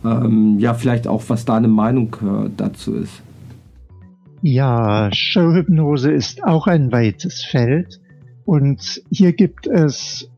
ähm, 0.04 0.58
ja, 0.58 0.74
vielleicht 0.74 1.06
auch, 1.06 1.22
was 1.28 1.44
deine 1.44 1.68
Meinung 1.68 2.16
äh, 2.22 2.50
dazu 2.56 2.94
ist. 2.94 3.22
Ja, 4.42 5.08
Showhypnose 5.12 6.10
ist 6.10 6.42
auch 6.42 6.66
ein 6.66 6.90
weites 6.90 7.44
Feld 7.44 8.00
und 8.44 9.02
hier 9.10 9.32
gibt 9.32 9.66
es 9.66 10.28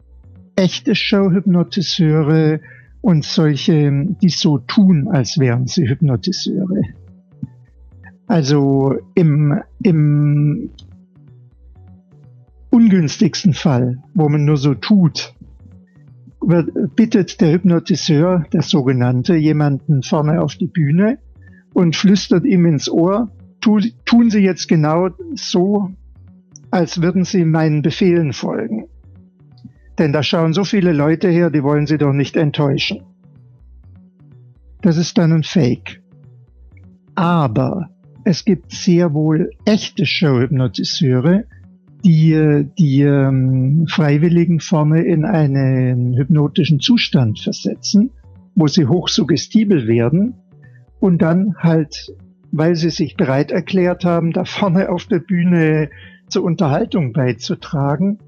echte 0.56 0.94
Showhypnotiseure 0.94 2.61
und 3.00 3.25
solche, 3.25 4.06
die 4.23 4.28
so 4.28 4.59
tun, 4.59 5.09
als 5.09 5.38
wären 5.38 5.66
sie 5.66 5.88
Hypnotiseure. 5.88 6.83
Also 8.26 8.94
im, 9.14 9.61
im 9.83 10.71
ungünstigsten 12.71 13.52
Fall, 13.52 14.02
wo 14.14 14.28
man 14.28 14.44
nur 14.44 14.56
so 14.56 14.75
tut, 14.75 15.35
bittet 16.97 17.41
der 17.41 17.53
Hypnotiseur, 17.53 18.45
der 18.53 18.63
sogenannte, 18.63 19.35
jemanden 19.35 20.03
vorne 20.03 20.43
auf 20.43 20.57
die 20.57 20.67
Bühne 20.67 21.19
und 21.73 21.97
flüstert 21.97 22.45
ihm 22.45 22.67
ins 22.67 22.89
Ohr, 22.89 23.31
tun 23.61 24.31
Sie 24.31 24.41
jetzt 24.41 24.69
genau 24.69 25.09
so, 25.35 25.91
als 26.71 27.01
würden 27.01 27.25
Sie 27.25 27.45
meinen 27.45 27.83
Befehlen 27.83 28.33
folgen. 28.33 28.87
Denn 29.99 30.13
da 30.13 30.23
schauen 30.23 30.53
so 30.53 30.65
viele 30.65 30.93
Leute 30.93 31.29
her, 31.29 31.51
die 31.51 31.63
wollen 31.63 31.87
Sie 31.87 31.99
doch 31.99 32.13
nicht 32.13 32.37
enttäuschen. 32.37 33.03
Das 34.83 34.97
ist 34.97 35.17
dann 35.17 35.33
ein 35.33 35.43
Fake. 35.45 36.03
Aber 37.15 37.91
es 38.25 38.45
gibt 38.45 38.73
sehr 38.73 39.15
wohl 39.15 39.51
echte 39.65 40.05
Showhypnotiseure, 40.05 41.45
die 42.04 42.66
die 42.78 43.02
ähm, 43.02 43.87
Freiwilligen 43.88 44.61
vorne 44.61 45.02
in 45.02 45.25
einen 45.25 46.14
hypnotischen 46.14 46.80
Zustand 46.80 47.40
versetzen, 47.40 48.11
wo 48.54 48.66
sie 48.66 48.87
hochsuggestibel 48.87 49.87
werden 49.87 50.34
und 51.00 51.23
dann 51.23 51.56
halt, 51.58 52.14
weil 52.52 52.76
sie 52.76 52.90
sich 52.90 53.16
bereit 53.16 53.50
erklärt 53.50 54.04
haben, 54.04 54.32
da 54.32 54.44
vorne 54.44 54.90
auf 54.90 55.06
der 55.06 55.18
Bühne 55.18 55.90
zur 56.28 56.44
Unterhaltung 56.44 57.12
beizutragen, 57.12 58.18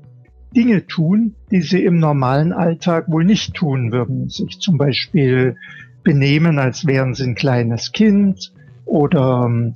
Dinge 0.54 0.86
tun, 0.86 1.34
die 1.50 1.60
sie 1.60 1.84
im 1.84 1.98
normalen 1.98 2.52
Alltag 2.52 3.10
wohl 3.10 3.24
nicht 3.24 3.54
tun 3.54 3.92
würden. 3.92 4.28
Sich 4.28 4.58
zum 4.58 4.78
Beispiel 4.78 5.56
benehmen, 6.02 6.58
als 6.58 6.86
wären 6.86 7.14
sie 7.14 7.24
ein 7.24 7.34
kleines 7.34 7.92
Kind 7.92 8.52
oder 8.84 9.44
ähm, 9.46 9.74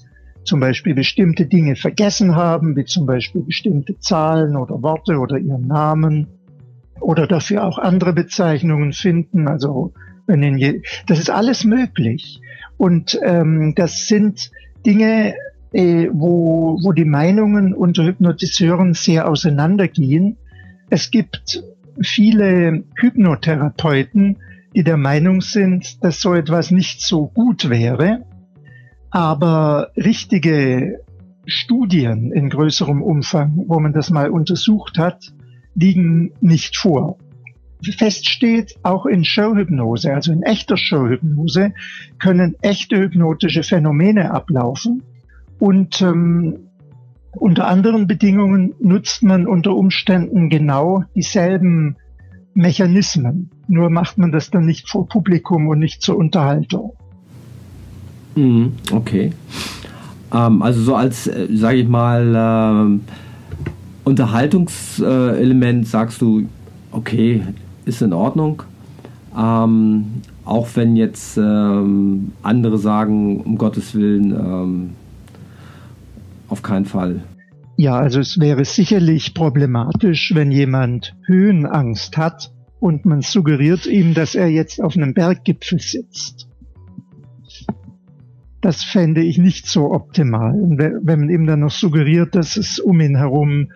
zum 0.50 0.58
Beispiel 0.58 0.96
bestimmte 0.96 1.46
Dinge 1.46 1.76
vergessen 1.76 2.34
haben, 2.34 2.74
wie 2.74 2.84
zum 2.84 3.06
Beispiel 3.06 3.42
bestimmte 3.42 4.00
Zahlen 4.00 4.56
oder 4.56 4.82
Worte 4.82 5.18
oder 5.18 5.38
ihren 5.38 5.68
Namen 5.68 6.26
oder 6.98 7.28
dafür 7.28 7.62
auch 7.62 7.78
andere 7.78 8.12
Bezeichnungen 8.12 8.92
finden. 8.92 9.46
Also 9.46 9.92
wenn 10.26 10.42
in 10.42 10.58
je, 10.58 10.82
das 11.06 11.20
ist 11.20 11.30
alles 11.30 11.62
möglich 11.62 12.40
und 12.78 13.16
ähm, 13.24 13.74
das 13.76 14.08
sind 14.08 14.50
Dinge, 14.84 15.36
äh, 15.70 16.08
wo, 16.12 16.80
wo 16.82 16.90
die 16.90 17.04
Meinungen 17.04 17.72
unter 17.72 18.02
Hypnotiseuren 18.04 18.94
sehr 18.94 19.28
auseinandergehen. 19.28 20.36
Es 20.88 21.12
gibt 21.12 21.62
viele 22.02 22.82
Hypnotherapeuten, 22.96 24.38
die 24.74 24.82
der 24.82 24.96
Meinung 24.96 25.42
sind, 25.42 26.02
dass 26.02 26.20
so 26.20 26.34
etwas 26.34 26.72
nicht 26.72 27.02
so 27.02 27.28
gut 27.28 27.70
wäre. 27.70 28.24
Aber 29.10 29.90
richtige 29.96 31.00
Studien 31.46 32.32
in 32.32 32.48
größerem 32.48 33.02
Umfang, 33.02 33.64
wo 33.66 33.80
man 33.80 33.92
das 33.92 34.10
mal 34.10 34.30
untersucht 34.30 34.98
hat, 34.98 35.32
liegen 35.74 36.32
nicht 36.40 36.76
vor. 36.76 37.18
Fest 37.82 38.28
steht, 38.28 38.76
auch 38.82 39.06
in 39.06 39.24
Showhypnose, 39.24 40.12
also 40.12 40.32
in 40.32 40.42
echter 40.42 40.76
Showhypnose, 40.76 41.72
können 42.18 42.54
echte 42.60 42.98
hypnotische 42.98 43.62
Phänomene 43.62 44.32
ablaufen. 44.32 45.02
Und 45.58 46.02
ähm, 46.02 46.70
unter 47.32 47.68
anderen 47.68 48.06
Bedingungen 48.06 48.74
nutzt 48.80 49.22
man 49.22 49.46
unter 49.46 49.74
Umständen 49.74 50.50
genau 50.50 51.04
dieselben 51.14 51.96
Mechanismen. 52.54 53.50
Nur 53.68 53.88
macht 53.88 54.18
man 54.18 54.32
das 54.32 54.50
dann 54.50 54.66
nicht 54.66 54.88
vor 54.88 55.08
Publikum 55.08 55.68
und 55.68 55.78
nicht 55.78 56.02
zur 56.02 56.16
Unterhaltung. 56.16 56.92
Mhm, 58.34 58.72
okay. 58.92 59.32
Ähm, 60.32 60.62
also 60.62 60.82
so 60.82 60.94
als, 60.94 61.26
äh, 61.26 61.48
sage 61.52 61.78
ich 61.78 61.88
mal, 61.88 62.98
äh, 62.98 62.98
Unterhaltungselement 64.04 65.86
sagst 65.86 66.20
du, 66.20 66.48
okay, 66.90 67.42
ist 67.84 68.02
in 68.02 68.12
Ordnung. 68.12 68.62
Ähm, 69.38 70.06
auch 70.44 70.68
wenn 70.74 70.96
jetzt 70.96 71.36
ähm, 71.36 72.32
andere 72.42 72.78
sagen, 72.78 73.40
um 73.42 73.56
Gottes 73.58 73.94
Willen, 73.94 74.32
ähm, 74.32 74.90
auf 76.48 76.62
keinen 76.62 76.86
Fall. 76.86 77.22
Ja, 77.76 77.96
also 77.96 78.20
es 78.20 78.40
wäre 78.40 78.64
sicherlich 78.64 79.32
problematisch, 79.32 80.34
wenn 80.34 80.50
jemand 80.50 81.14
Höhenangst 81.26 82.16
hat 82.16 82.52
und 82.80 83.04
man 83.04 83.22
suggeriert 83.22 83.86
ihm, 83.86 84.12
dass 84.14 84.34
er 84.34 84.48
jetzt 84.48 84.82
auf 84.82 84.96
einem 84.96 85.14
Berggipfel 85.14 85.78
sitzt. 85.78 86.49
Das 88.60 88.84
fände 88.84 89.22
ich 89.22 89.38
nicht 89.38 89.66
so 89.66 89.90
optimal. 89.92 90.54
Wenn 90.54 91.20
man 91.20 91.30
ihm 91.30 91.46
dann 91.46 91.60
noch 91.60 91.70
suggeriert, 91.70 92.34
dass 92.34 92.56
es 92.56 92.78
um 92.78 93.00
ihn 93.00 93.16
herum 93.16 93.72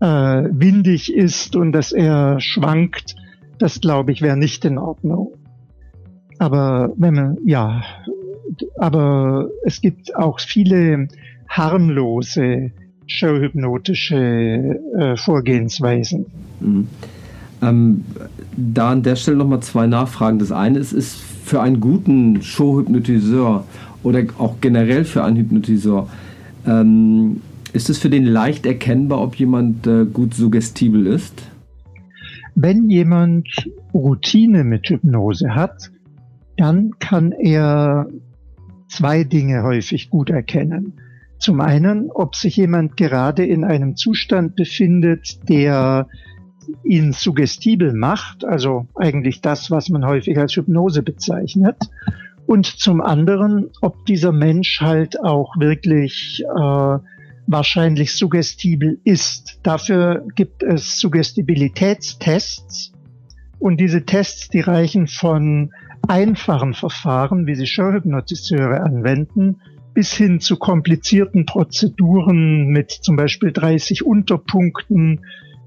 äh, 0.00 0.06
windig 0.06 1.14
ist 1.14 1.54
und 1.54 1.72
dass 1.72 1.92
er 1.92 2.40
schwankt, 2.40 3.14
das 3.58 3.80
glaube 3.80 4.12
ich 4.12 4.22
wäre 4.22 4.36
nicht 4.36 4.64
in 4.64 4.78
Ordnung. 4.78 5.34
Aber 6.38 6.92
wenn 6.96 7.14
man, 7.14 7.38
ja, 7.44 7.82
aber 8.76 9.48
es 9.64 9.80
gibt 9.80 10.16
auch 10.16 10.40
viele 10.40 11.08
harmlose 11.48 12.72
showhypnotische 13.06 14.80
äh, 14.98 15.16
Vorgehensweisen. 15.16 16.26
Mhm. 16.60 16.88
Ähm, 17.62 18.04
da 18.56 18.90
an 18.90 19.02
der 19.02 19.16
Stelle 19.16 19.36
nochmal 19.36 19.60
zwei 19.60 19.86
Nachfragen. 19.86 20.38
Das 20.38 20.52
eine 20.52 20.78
ist, 20.78 20.92
ist 20.92 21.16
für 21.44 21.60
einen 21.60 21.80
guten 21.80 22.42
Showhypnotiseur 22.42 23.64
oder 24.04 24.22
auch 24.38 24.60
generell 24.60 25.04
für 25.04 25.24
einen 25.24 25.36
Hypnotiseur, 25.36 26.08
ähm, 26.66 27.40
ist 27.72 27.90
es 27.90 27.98
für 27.98 28.10
den 28.10 28.24
leicht 28.24 28.66
erkennbar, 28.66 29.20
ob 29.20 29.34
jemand 29.34 29.86
äh, 29.86 30.04
gut 30.04 30.34
suggestibel 30.34 31.06
ist? 31.06 31.42
Wenn 32.54 32.88
jemand 32.88 33.48
Routine 33.92 34.62
mit 34.62 34.88
Hypnose 34.88 35.56
hat, 35.56 35.90
dann 36.56 36.92
kann 37.00 37.32
er 37.32 38.06
zwei 38.86 39.24
Dinge 39.24 39.64
häufig 39.64 40.08
gut 40.08 40.30
erkennen. 40.30 40.92
Zum 41.38 41.60
einen, 41.60 42.10
ob 42.12 42.36
sich 42.36 42.56
jemand 42.56 42.96
gerade 42.96 43.44
in 43.44 43.64
einem 43.64 43.96
Zustand 43.96 44.54
befindet, 44.54 45.48
der 45.48 46.06
ihn 46.84 47.12
suggestibel 47.12 47.92
macht, 47.92 48.44
also 48.44 48.86
eigentlich 48.94 49.40
das, 49.40 49.70
was 49.70 49.88
man 49.88 50.06
häufig 50.06 50.38
als 50.38 50.54
Hypnose 50.54 51.02
bezeichnet. 51.02 51.76
Und 52.46 52.66
zum 52.66 53.00
anderen, 53.00 53.70
ob 53.80 54.04
dieser 54.06 54.32
Mensch 54.32 54.80
halt 54.80 55.20
auch 55.20 55.54
wirklich 55.58 56.44
äh, 56.44 56.98
wahrscheinlich 57.46 58.14
suggestibel 58.14 58.98
ist. 59.04 59.60
Dafür 59.62 60.26
gibt 60.34 60.62
es 60.62 60.98
Suggestibilitätstests. 60.98 62.92
Und 63.58 63.78
diese 63.80 64.04
Tests, 64.04 64.48
die 64.48 64.60
reichen 64.60 65.06
von 65.06 65.72
einfachen 66.08 66.74
Verfahren, 66.74 67.46
wie 67.46 67.54
sie 67.54 67.66
Showhypnotiseure 67.66 68.82
anwenden, 68.82 69.60
bis 69.94 70.12
hin 70.12 70.40
zu 70.40 70.56
komplizierten 70.56 71.46
Prozeduren 71.46 72.66
mit 72.66 72.90
zum 72.90 73.16
Beispiel 73.16 73.52
30 73.52 74.04
Unterpunkten, 74.04 75.24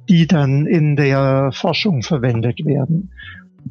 die 0.09 0.27
dann 0.27 0.65
in 0.65 0.95
der 0.95 1.51
Forschung 1.53 2.03
verwendet 2.03 2.65
werden. 2.65 3.11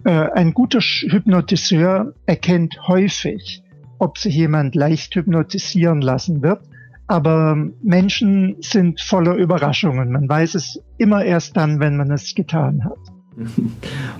Äh, 0.04 0.30
ein 0.34 0.54
guter 0.54 0.80
Hypnotiseur 0.80 2.14
erkennt 2.26 2.78
häufig, 2.86 3.62
ob 3.98 4.18
sich 4.18 4.34
jemand 4.34 4.74
leicht 4.74 5.14
hypnotisieren 5.14 6.00
lassen 6.00 6.42
wird, 6.42 6.60
aber 7.06 7.56
Menschen 7.82 8.56
sind 8.60 9.00
voller 9.00 9.34
Überraschungen. 9.34 10.12
Man 10.12 10.28
weiß 10.28 10.54
es 10.54 10.80
immer 10.98 11.24
erst 11.24 11.56
dann, 11.56 11.80
wenn 11.80 11.96
man 11.96 12.10
es 12.10 12.34
getan 12.34 12.84
hat. 12.84 12.98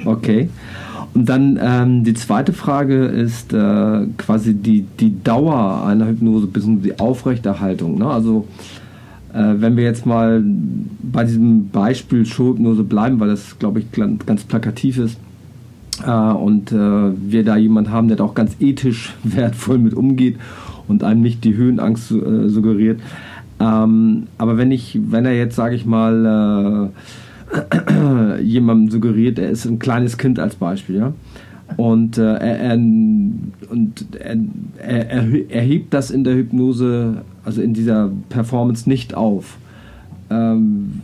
Okay. 0.04 0.50
Und 1.14 1.26
dann 1.28 1.58
ähm, 1.62 2.04
die 2.04 2.12
zweite 2.12 2.52
Frage 2.52 3.06
ist 3.06 3.54
äh, 3.54 4.06
quasi 4.18 4.54
die, 4.54 4.82
die 4.82 5.22
Dauer 5.22 5.86
einer 5.86 6.08
Hypnose 6.08 6.46
bzw. 6.46 6.80
die 6.82 6.98
Aufrechterhaltung. 6.98 7.98
Ne? 7.98 8.06
Also 8.06 8.46
äh, 9.32 9.54
wenn 9.56 9.78
wir 9.78 9.84
jetzt 9.84 10.04
mal 10.04 10.44
bei 10.44 11.24
diesem 11.24 11.70
Beispiel 11.70 12.26
Showhypnose 12.26 12.84
bleiben, 12.84 13.18
weil 13.18 13.28
das, 13.28 13.58
glaube 13.58 13.80
ich, 13.80 13.86
ganz 13.92 14.44
plakativ 14.44 14.98
ist 14.98 15.18
und 16.04 16.72
äh, 16.72 16.76
wir 16.76 17.44
da 17.44 17.56
jemanden 17.56 17.90
haben, 17.90 18.08
der 18.08 18.16
da 18.16 18.24
auch 18.24 18.34
ganz 18.34 18.56
ethisch 18.60 19.14
wertvoll 19.22 19.78
mit 19.78 19.94
umgeht 19.94 20.36
und 20.88 21.04
einem 21.04 21.22
nicht 21.22 21.44
die 21.44 21.56
Höhenangst 21.56 22.10
äh, 22.10 22.48
suggeriert. 22.48 23.00
Ähm, 23.58 24.26
aber 24.38 24.58
wenn 24.58 24.70
ich, 24.70 24.98
wenn 25.08 25.24
er 25.24 25.36
jetzt, 25.36 25.56
sage 25.56 25.74
ich 25.74 25.86
mal, 25.86 26.92
äh, 26.92 28.42
jemandem 28.42 28.90
suggeriert, 28.90 29.38
er 29.38 29.50
ist 29.50 29.64
ein 29.64 29.78
kleines 29.78 30.18
Kind 30.18 30.38
als 30.38 30.56
Beispiel, 30.56 30.96
ja. 30.96 31.12
Und, 31.76 32.16
äh, 32.16 32.22
er, 32.22 32.60
er, 32.60 32.74
und 32.74 34.06
er, 34.18 34.36
er, 34.78 35.50
erhebt 35.50 35.92
das 35.92 36.10
in 36.12 36.22
der 36.22 36.36
Hypnose, 36.36 37.22
also 37.44 37.60
in 37.60 37.74
dieser 37.74 38.10
Performance 38.28 38.88
nicht 38.88 39.14
auf. 39.14 39.58
Ähm, 40.30 41.00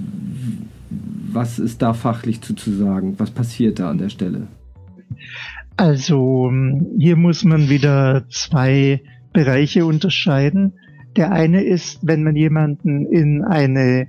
was 1.33 1.59
ist 1.59 1.83
da 1.83 1.95
fachlich 1.95 2.43
zu, 2.43 2.55
zu 2.55 2.71
sagen? 2.73 3.15
Was 3.19 3.31
passiert 3.31 3.81
da 3.81 3.91
an 3.91 3.99
der 3.99 4.09
Stelle? 4.09 4.47
Also 5.77 6.51
hier 6.99 7.17
muss 7.17 7.45
man 7.45 7.69
wieder 7.69 8.25
zwei 8.29 9.03
Bereiche 9.33 9.87
unterscheiden. 9.87 10.75
Der 11.17 11.33
eine 11.33 11.63
ist, 11.63 12.01
wenn 12.03 12.23
man 12.23 12.37
jemanden 12.37 13.07
in 13.07 13.43
eine 13.43 14.09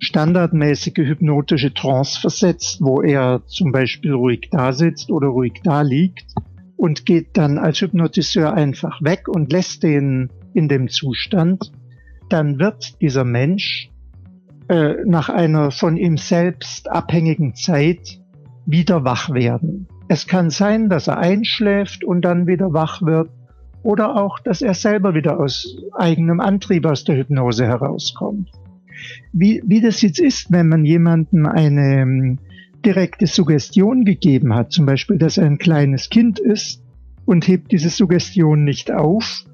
standardmäßige 0.00 0.96
hypnotische 0.96 1.74
Trance 1.74 2.20
versetzt, 2.20 2.78
wo 2.80 3.02
er 3.02 3.42
zum 3.46 3.70
Beispiel 3.70 4.12
ruhig 4.12 4.48
da 4.50 4.72
sitzt 4.72 5.10
oder 5.10 5.28
ruhig 5.28 5.60
da 5.62 5.82
liegt 5.82 6.26
und 6.76 7.04
geht 7.04 7.36
dann 7.36 7.58
als 7.58 7.80
Hypnotiseur 7.82 8.54
einfach 8.54 9.02
weg 9.02 9.28
und 9.28 9.52
lässt 9.52 9.82
den 9.82 10.30
in 10.54 10.68
dem 10.68 10.88
Zustand, 10.88 11.70
dann 12.30 12.58
wird 12.58 13.00
dieser 13.02 13.24
Mensch 13.24 13.90
äh, 14.68 14.94
nach 15.04 15.28
einer 15.28 15.70
von 15.70 15.96
ihm 15.96 16.16
selbst 16.16 16.90
abhängigen 16.90 17.54
Zeit 17.54 18.20
wieder 18.64 19.04
wach 19.04 19.30
werden. 19.30 19.86
Es 20.12 20.26
kann 20.26 20.50
sein, 20.50 20.88
dass 20.88 21.06
er 21.06 21.18
einschläft 21.18 22.02
und 22.02 22.22
dann 22.22 22.48
wieder 22.48 22.72
wach 22.72 23.00
wird 23.00 23.30
oder 23.84 24.16
auch, 24.16 24.40
dass 24.40 24.60
er 24.60 24.74
selber 24.74 25.14
wieder 25.14 25.38
aus 25.38 25.76
eigenem 25.96 26.40
Antrieb 26.40 26.84
aus 26.84 27.04
der 27.04 27.16
Hypnose 27.16 27.64
herauskommt. 27.64 28.50
Wie, 29.32 29.62
wie 29.64 29.80
das 29.80 30.02
jetzt 30.02 30.18
ist, 30.18 30.50
wenn 30.50 30.68
man 30.68 30.84
jemandem 30.84 31.46
eine 31.46 32.00
ähm, 32.00 32.38
direkte 32.84 33.28
Suggestion 33.28 34.04
gegeben 34.04 34.52
hat, 34.52 34.72
zum 34.72 34.84
Beispiel, 34.84 35.16
dass 35.16 35.38
er 35.38 35.46
ein 35.46 35.58
kleines 35.58 36.10
Kind 36.10 36.40
ist 36.40 36.82
und 37.24 37.46
hebt 37.46 37.70
diese 37.70 37.88
Suggestion 37.88 38.64
nicht 38.64 38.90
auf, 38.90 39.44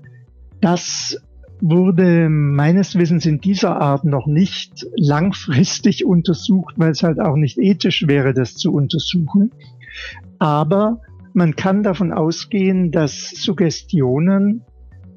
das 0.62 1.20
wurde 1.60 2.28
meines 2.30 2.96
Wissens 2.96 3.26
in 3.26 3.40
dieser 3.40 3.80
Art 3.80 4.04
noch 4.04 4.26
nicht 4.26 4.86
langfristig 4.96 6.04
untersucht, 6.06 6.76
weil 6.78 6.92
es 6.92 7.02
halt 7.02 7.20
auch 7.20 7.36
nicht 7.36 7.58
ethisch 7.58 8.06
wäre, 8.06 8.32
das 8.32 8.54
zu 8.54 8.72
untersuchen. 8.72 9.52
Aber 10.38 11.00
man 11.34 11.56
kann 11.56 11.82
davon 11.82 12.12
ausgehen, 12.12 12.90
dass 12.90 13.30
Suggestionen 13.30 14.62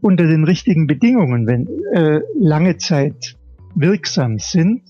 unter 0.01 0.27
den 0.27 0.43
richtigen 0.43 0.87
Bedingungen, 0.87 1.47
wenn 1.47 1.67
äh, 1.93 2.21
lange 2.39 2.77
Zeit 2.77 3.35
wirksam 3.75 4.39
sind, 4.39 4.81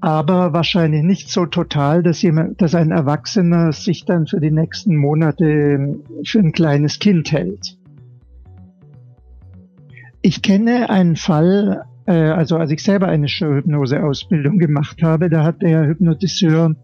aber 0.00 0.52
wahrscheinlich 0.52 1.02
nicht 1.02 1.30
so 1.30 1.46
total, 1.46 2.02
dass 2.02 2.22
jemand, 2.22 2.62
dass 2.62 2.74
ein 2.74 2.90
Erwachsener 2.90 3.72
sich 3.72 4.04
dann 4.06 4.26
für 4.26 4.40
die 4.40 4.50
nächsten 4.50 4.96
Monate 4.96 5.96
für 6.24 6.38
ein 6.38 6.52
kleines 6.52 6.98
Kind 6.98 7.32
hält. 7.32 7.76
Ich 10.22 10.42
kenne 10.42 10.90
einen 10.90 11.16
Fall, 11.16 11.84
äh, 12.06 12.12
also 12.12 12.56
als 12.56 12.70
ich 12.70 12.82
selber 12.82 13.08
eine 13.08 13.28
Showhypnose-Ausbildung 13.28 14.58
gemacht 14.58 15.02
habe, 15.02 15.28
da 15.28 15.44
hat 15.44 15.62
der 15.62 15.86
Hypnotiseur 15.86 16.74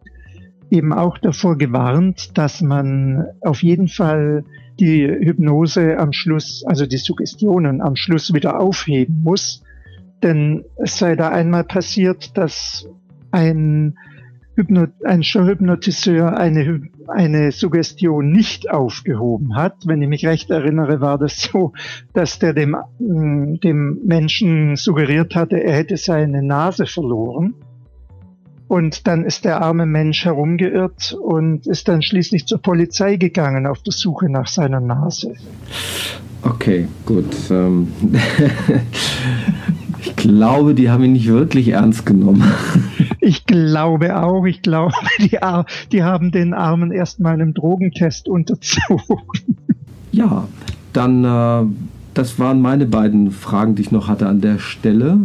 eben 0.71 0.93
auch 0.93 1.19
davor 1.19 1.57
gewarnt, 1.57 2.37
dass 2.37 2.61
man 2.61 3.27
auf 3.41 3.63
jeden 3.63 3.89
Fall 3.89 4.45
die 4.79 5.07
Hypnose 5.07 5.99
am 5.99 6.13
Schluss, 6.13 6.65
also 6.67 6.87
die 6.87 6.99
Suggestionen 6.99 7.81
am 7.81 7.97
Schluss 7.97 8.35
wieder 8.35 8.61
aufheben 8.61 9.23
muss. 9.23 9.63
Denn 10.23 10.65
es 10.77 10.99
sei 10.99 11.15
da 11.17 11.29
einmal 11.29 11.65
passiert, 11.65 12.37
dass 12.37 12.89
ein, 13.31 13.97
Hypno 14.55 14.87
ein 15.05 15.23
Hypnotiseur 15.23 16.37
eine, 16.37 16.83
eine 17.09 17.53
Suggestion 17.53 18.33
nicht 18.33 18.71
aufgehoben 18.71 19.57
hat. 19.57 19.75
Wenn 19.85 20.03
ich 20.03 20.09
mich 20.09 20.27
recht 20.27 20.51
erinnere, 20.51 21.01
war 21.01 21.19
das 21.19 21.43
so, 21.43 21.73
dass 22.15 22.39
der 22.39 22.55
dem, 22.55 22.77
mm, 22.99 23.61
dem 23.63 24.01
Menschen 24.05 24.77
suggeriert 24.77 25.35
hatte, 25.35 25.63
er 25.63 25.77
hätte 25.77 25.97
seine 25.97 26.43
Nase 26.43 26.87
verloren. 26.87 27.55
Und 28.69 29.07
dann 29.07 29.25
ist 29.25 29.45
der 29.45 29.63
arme 29.63 29.87
Mensch 29.87 30.25
herumgeirrt 30.25 31.17
und 31.21 31.67
ist 31.67 31.87
dann 31.89 32.03
schließlich 32.03 32.47
zur 32.47 32.59
Polizei 32.59 33.17
gegangen 33.17 33.67
auf 33.67 33.83
der 33.83 33.93
Suche 33.93 34.29
nach 34.29 34.49
seiner 34.49 34.81
Nase. 34.81 35.35
Okay, 36.43 36.89
gut. 37.05 37.33
Ähm 37.51 37.89
ich 40.01 40.17
glaube, 40.17 40.75
die 40.75 40.91
haben 40.91 41.05
ihn 41.05 41.13
nicht 41.13 41.29
wirklich 41.29 41.69
ernst 41.69 42.07
genommen. 42.07 42.45
Ich 43.19 43.45
glaube 43.45 44.23
auch. 44.23 44.45
Ich 44.45 44.63
glaube, 44.63 44.95
die, 45.19 45.37
die 45.91 46.03
haben 46.05 46.31
den 46.31 46.55
Armen 46.55 46.93
erstmal 46.93 47.33
einem 47.33 47.55
Drogentest 47.55 48.29
unterzogen. 48.29 49.57
Ja, 50.13 50.47
dann, 50.93 51.25
äh, 51.25 51.67
das 52.15 52.39
waren 52.39 52.63
meine 52.63 52.87
beiden 52.87 53.33
Fragen, 53.33 53.75
die 53.75 53.83
ich 53.83 53.91
noch 53.91 54.07
hatte 54.07 54.29
an 54.29 54.41
der 54.41 54.61
Stelle. 54.61 55.19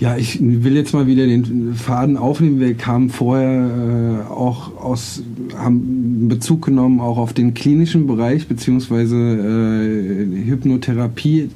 Ja, 0.00 0.16
ich 0.16 0.40
will 0.40 0.74
jetzt 0.74 0.92
mal 0.92 1.06
wieder 1.06 1.24
den 1.24 1.74
Faden 1.74 2.16
aufnehmen. 2.16 2.58
Wir 2.58 2.74
kamen 2.74 3.10
vorher 3.10 4.24
äh, 4.28 4.32
auch 4.32 4.76
aus, 4.76 5.22
haben 5.56 6.28
Bezug 6.28 6.62
genommen 6.66 7.00
auch 7.00 7.16
auf 7.16 7.32
den 7.32 7.54
klinischen 7.54 8.08
Bereich 8.08 8.48
beziehungsweise 8.48 9.16
äh, 9.16 10.46
Hypnotherapie, 10.46 11.42
äh, 11.42 11.48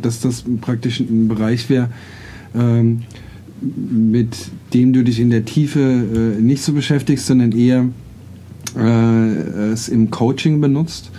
dass 0.00 0.20
das 0.20 0.44
praktisch 0.62 1.00
ein 1.00 1.28
Bereich 1.28 1.68
wäre, 1.68 1.90
ähm, 2.54 3.02
mit 3.60 4.36
dem 4.72 4.94
du 4.94 5.04
dich 5.04 5.20
in 5.20 5.28
der 5.28 5.44
Tiefe 5.44 5.80
äh, 5.80 6.40
nicht 6.40 6.62
so 6.62 6.72
beschäftigst, 6.72 7.26
sondern 7.26 7.52
eher 7.52 7.84
äh, 8.74 9.70
es 9.72 9.90
im 9.90 10.10
Coaching 10.10 10.62
benutzt. 10.62 11.10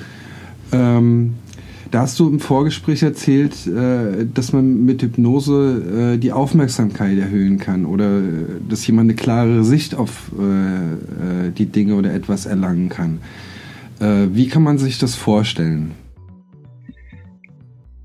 Ähm, 0.72 1.36
da 1.92 2.02
hast 2.02 2.20
du 2.20 2.30
im 2.30 2.40
Vorgespräch 2.40 3.04
erzählt, 3.04 3.68
äh, 3.68 4.26
dass 4.34 4.54
man 4.54 4.86
mit 4.86 5.02
Hypnose 5.02 6.14
äh, 6.16 6.18
die 6.18 6.32
Aufmerksamkeit 6.32 7.18
erhöhen 7.18 7.58
kann 7.58 7.86
oder 7.86 8.20
äh, 8.20 8.24
dass 8.68 8.86
jemand 8.88 9.10
eine 9.10 9.16
klarere 9.16 9.64
Sicht 9.64 9.96
auf 9.96 10.32
die 11.58 11.66
Dinge 11.66 11.96
oder 11.96 12.14
etwas 12.14 12.46
erlangen 12.46 12.90
kann. 12.90 13.20
Wie 14.00 14.48
kann 14.48 14.64
man 14.64 14.78
sich 14.78 15.00
das 15.00 15.16
vorstellen? 15.16 15.92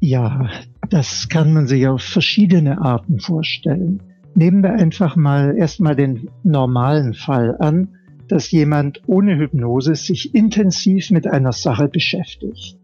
Ja, 0.00 0.48
das 0.88 1.28
kann 1.28 1.52
man 1.52 1.66
sich 1.66 1.86
auf 1.86 2.02
verschiedene 2.02 2.80
Arten 2.80 3.18
vorstellen. 3.18 4.00
Nehmen 4.34 4.62
wir 4.62 4.72
einfach 4.72 5.16
mal 5.16 5.56
erstmal 5.56 5.96
den 5.96 6.30
normalen 6.42 7.14
Fall 7.14 7.56
an, 7.58 7.88
dass 8.28 8.50
jemand 8.50 9.02
ohne 9.06 9.36
Hypnose 9.36 9.94
sich 9.94 10.34
intensiv 10.34 11.10
mit 11.10 11.26
einer 11.26 11.52
Sache 11.52 11.88
beschäftigt. 11.88 12.78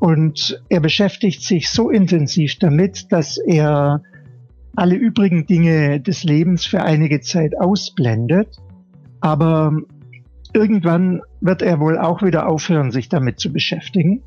Und 0.00 0.62
er 0.68 0.80
beschäftigt 0.80 1.42
sich 1.42 1.70
so 1.70 1.90
intensiv 1.90 2.58
damit, 2.58 3.10
dass 3.10 3.36
er 3.36 4.02
alle 4.76 4.94
übrigen 4.94 5.46
Dinge 5.46 6.00
des 6.00 6.22
Lebens 6.22 6.64
für 6.64 6.82
einige 6.82 7.20
Zeit 7.20 7.58
ausblendet. 7.58 8.56
Aber 9.20 9.72
irgendwann 10.54 11.22
wird 11.40 11.62
er 11.62 11.80
wohl 11.80 11.98
auch 11.98 12.22
wieder 12.22 12.48
aufhören, 12.48 12.92
sich 12.92 13.08
damit 13.08 13.40
zu 13.40 13.52
beschäftigen. 13.52 14.22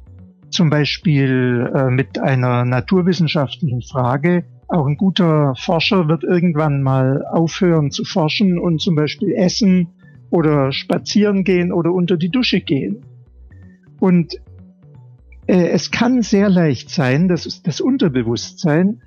Zum 0.49 0.69
Beispiel 0.69 1.71
äh, 1.73 1.89
mit 1.89 2.19
einer 2.19 2.65
naturwissenschaftlichen 2.65 3.81
Frage. 3.81 4.43
Auch 4.67 4.85
ein 4.85 4.97
guter 4.97 5.53
Forscher 5.55 6.09
wird 6.09 6.25
irgendwann 6.25 6.81
mal 6.81 7.25
aufhören 7.25 7.91
zu 7.91 8.03
forschen 8.03 8.59
und 8.59 8.81
zum 8.81 8.95
Beispiel 8.95 9.33
essen 9.33 9.87
oder 10.29 10.73
spazieren 10.73 11.45
gehen 11.45 11.71
oder 11.71 11.93
unter 11.93 12.17
die 12.17 12.29
Dusche 12.29 12.59
gehen. 12.59 13.05
Und 14.01 14.35
es 15.57 15.91
kann 15.91 16.21
sehr 16.21 16.49
leicht 16.49 16.89
sein, 16.89 17.27
dass 17.27 17.61
das 17.61 17.81
Unterbewusstsein, 17.81 19.01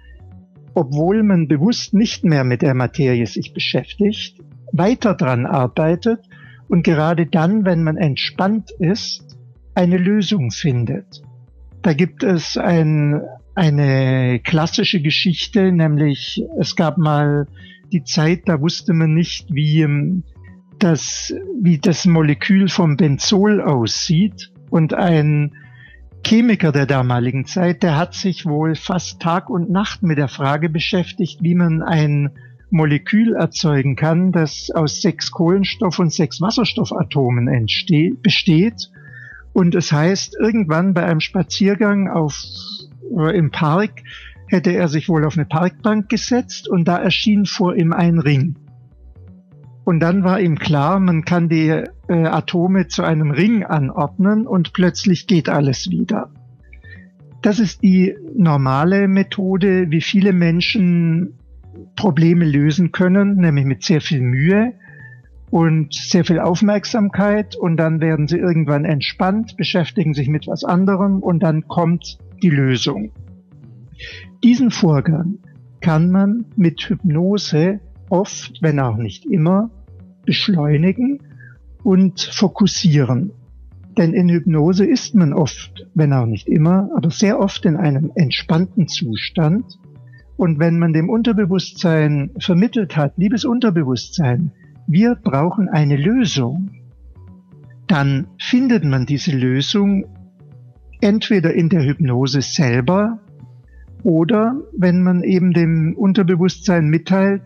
obwohl 0.74 1.22
man 1.22 1.48
bewusst 1.48 1.94
nicht 1.94 2.22
mehr 2.24 2.44
mit 2.44 2.60
der 2.60 2.74
Materie 2.74 3.26
sich 3.26 3.54
beschäftigt, 3.54 4.42
weiter 4.70 5.14
dran 5.14 5.46
arbeitet 5.46 6.20
und 6.68 6.82
gerade 6.82 7.26
dann, 7.26 7.64
wenn 7.64 7.82
man 7.82 7.96
entspannt 7.96 8.70
ist, 8.78 9.38
eine 9.74 9.96
Lösung 9.96 10.50
findet. 10.50 11.22
Da 11.80 11.94
gibt 11.94 12.22
es 12.22 12.58
ein, 12.58 13.22
eine 13.54 14.38
klassische 14.40 15.00
Geschichte, 15.00 15.72
nämlich 15.72 16.44
es 16.60 16.76
gab 16.76 16.98
mal 16.98 17.46
die 17.90 18.04
Zeit, 18.04 18.42
da 18.46 18.60
wusste 18.60 18.92
man 18.92 19.14
nicht, 19.14 19.54
wie 19.54 19.80
ähm, 19.80 20.24
das, 20.78 21.32
wie 21.62 21.78
das 21.78 22.04
Molekül 22.04 22.68
vom 22.68 22.98
Benzol 22.98 23.62
aussieht 23.62 24.52
und 24.68 24.92
ein 24.92 25.52
Chemiker 26.24 26.72
der 26.72 26.86
damaligen 26.86 27.44
Zeit, 27.44 27.82
der 27.82 27.96
hat 27.96 28.14
sich 28.14 28.46
wohl 28.46 28.74
fast 28.74 29.20
Tag 29.20 29.50
und 29.50 29.70
Nacht 29.70 30.02
mit 30.02 30.16
der 30.16 30.28
Frage 30.28 30.68
beschäftigt, 30.70 31.42
wie 31.42 31.54
man 31.54 31.82
ein 31.82 32.30
Molekül 32.70 33.34
erzeugen 33.34 33.94
kann, 33.94 34.32
das 34.32 34.70
aus 34.74 35.02
sechs 35.02 35.30
Kohlenstoff- 35.30 35.98
und 35.98 36.12
sechs 36.12 36.40
Wasserstoffatomen 36.40 37.66
besteht. 38.22 38.90
Und 39.52 39.74
es 39.74 39.92
heißt, 39.92 40.36
irgendwann 40.40 40.94
bei 40.94 41.04
einem 41.04 41.20
Spaziergang 41.20 42.08
auf, 42.08 42.42
äh, 43.16 43.36
im 43.36 43.50
Park 43.50 44.02
hätte 44.48 44.72
er 44.72 44.88
sich 44.88 45.08
wohl 45.08 45.24
auf 45.24 45.36
eine 45.36 45.46
Parkbank 45.46 46.08
gesetzt 46.08 46.68
und 46.68 46.88
da 46.88 46.96
erschien 46.96 47.44
vor 47.44 47.76
ihm 47.76 47.92
ein 47.92 48.18
Ring. 48.18 48.56
Und 49.84 50.00
dann 50.00 50.24
war 50.24 50.40
ihm 50.40 50.58
klar, 50.58 50.98
man 50.98 51.24
kann 51.24 51.48
die 51.48 51.84
äh, 52.08 52.26
Atome 52.26 52.88
zu 52.88 53.02
einem 53.02 53.30
Ring 53.30 53.64
anordnen 53.64 54.46
und 54.46 54.72
plötzlich 54.72 55.26
geht 55.26 55.48
alles 55.48 55.90
wieder. 55.90 56.30
Das 57.42 57.58
ist 57.58 57.82
die 57.82 58.16
normale 58.34 59.06
Methode, 59.06 59.90
wie 59.90 60.00
viele 60.00 60.32
Menschen 60.32 61.38
Probleme 61.96 62.44
lösen 62.44 62.92
können, 62.92 63.36
nämlich 63.36 63.64
mit 63.64 63.82
sehr 63.82 64.00
viel 64.00 64.20
Mühe 64.20 64.72
und 65.50 65.94
sehr 65.94 66.24
viel 66.24 66.40
Aufmerksamkeit 66.40 67.54
und 67.54 67.76
dann 67.76 68.00
werden 68.00 68.28
sie 68.28 68.38
irgendwann 68.38 68.84
entspannt, 68.84 69.56
beschäftigen 69.56 70.14
sich 70.14 70.28
mit 70.28 70.46
was 70.46 70.64
anderem 70.64 71.20
und 71.20 71.42
dann 71.42 71.68
kommt 71.68 72.18
die 72.42 72.50
Lösung. 72.50 73.12
Diesen 74.42 74.70
Vorgang 74.70 75.38
kann 75.80 76.10
man 76.10 76.46
mit 76.56 76.80
Hypnose 76.80 77.80
oft, 78.08 78.62
wenn 78.62 78.80
auch 78.80 78.96
nicht 78.96 79.26
immer, 79.26 79.70
beschleunigen 80.24 81.20
und 81.84 82.20
fokussieren. 82.20 83.30
Denn 83.96 84.12
in 84.12 84.28
Hypnose 84.28 84.84
ist 84.84 85.14
man 85.14 85.32
oft, 85.32 85.86
wenn 85.94 86.12
auch 86.12 86.26
nicht 86.26 86.48
immer, 86.48 86.90
aber 86.96 87.10
sehr 87.10 87.38
oft 87.38 87.64
in 87.64 87.76
einem 87.76 88.10
entspannten 88.16 88.88
Zustand. 88.88 89.78
Und 90.36 90.58
wenn 90.58 90.80
man 90.80 90.92
dem 90.92 91.08
Unterbewusstsein 91.08 92.30
vermittelt 92.40 92.96
hat, 92.96 93.16
liebes 93.18 93.44
Unterbewusstsein, 93.44 94.50
wir 94.88 95.14
brauchen 95.14 95.68
eine 95.68 95.96
Lösung, 95.96 96.70
dann 97.86 98.26
findet 98.38 98.84
man 98.84 99.06
diese 99.06 99.30
Lösung 99.30 100.06
entweder 101.00 101.54
in 101.54 101.68
der 101.68 101.84
Hypnose 101.84 102.40
selber 102.40 103.20
oder 104.02 104.60
wenn 104.76 105.02
man 105.02 105.22
eben 105.22 105.52
dem 105.52 105.94
Unterbewusstsein 105.96 106.88
mitteilt, 106.88 107.42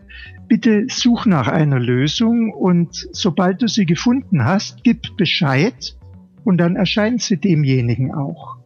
bitte 0.48 0.87
such 0.88 1.26
nach 1.26 1.48
einer 1.48 1.78
Lösung 1.78 2.52
und 2.52 3.08
sobald 3.12 3.62
du 3.62 3.68
sie 3.68 3.87
gefunden 3.87 4.44
hast, 4.44 4.82
gib 4.82 5.16
Bescheid 5.16 5.96
und 6.44 6.58
dann 6.58 6.76
erscheint 6.76 7.22
sie 7.22 7.37
demjenigen 7.37 8.14
auch. 8.14 8.56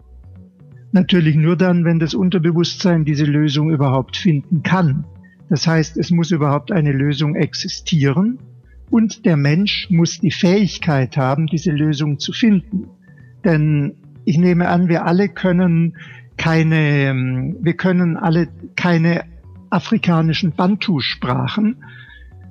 Natürlich 0.92 1.36
nur 1.36 1.56
dann, 1.56 1.84
wenn 1.84 1.98
das 1.98 2.14
Unterbewusstsein 2.14 3.04
diese 3.04 3.24
Lösung 3.24 3.70
überhaupt 3.70 4.16
finden 4.16 4.62
kann. 4.62 5.04
Das 5.48 5.66
heißt, 5.66 5.96
es 5.96 6.10
muss 6.10 6.30
überhaupt 6.30 6.70
eine 6.70 6.92
Lösung 6.92 7.34
existieren 7.34 8.38
und 8.90 9.24
der 9.24 9.36
Mensch 9.36 9.88
muss 9.90 10.20
die 10.20 10.30
Fähigkeit 10.30 11.16
haben, 11.16 11.46
diese 11.46 11.72
Lösung 11.72 12.18
zu 12.18 12.32
finden. 12.32 12.88
Denn 13.44 13.94
ich 14.24 14.38
nehme 14.38 14.68
an, 14.68 14.88
wir 14.88 15.04
alle 15.06 15.28
können 15.28 15.96
keine, 16.36 17.08
ähm, 17.08 17.56
wir 17.60 17.74
können 17.74 18.16
alle 18.16 18.48
keine 18.76 19.24
afrikanischen 19.72 20.52
Bantu-Sprachen. 20.52 21.76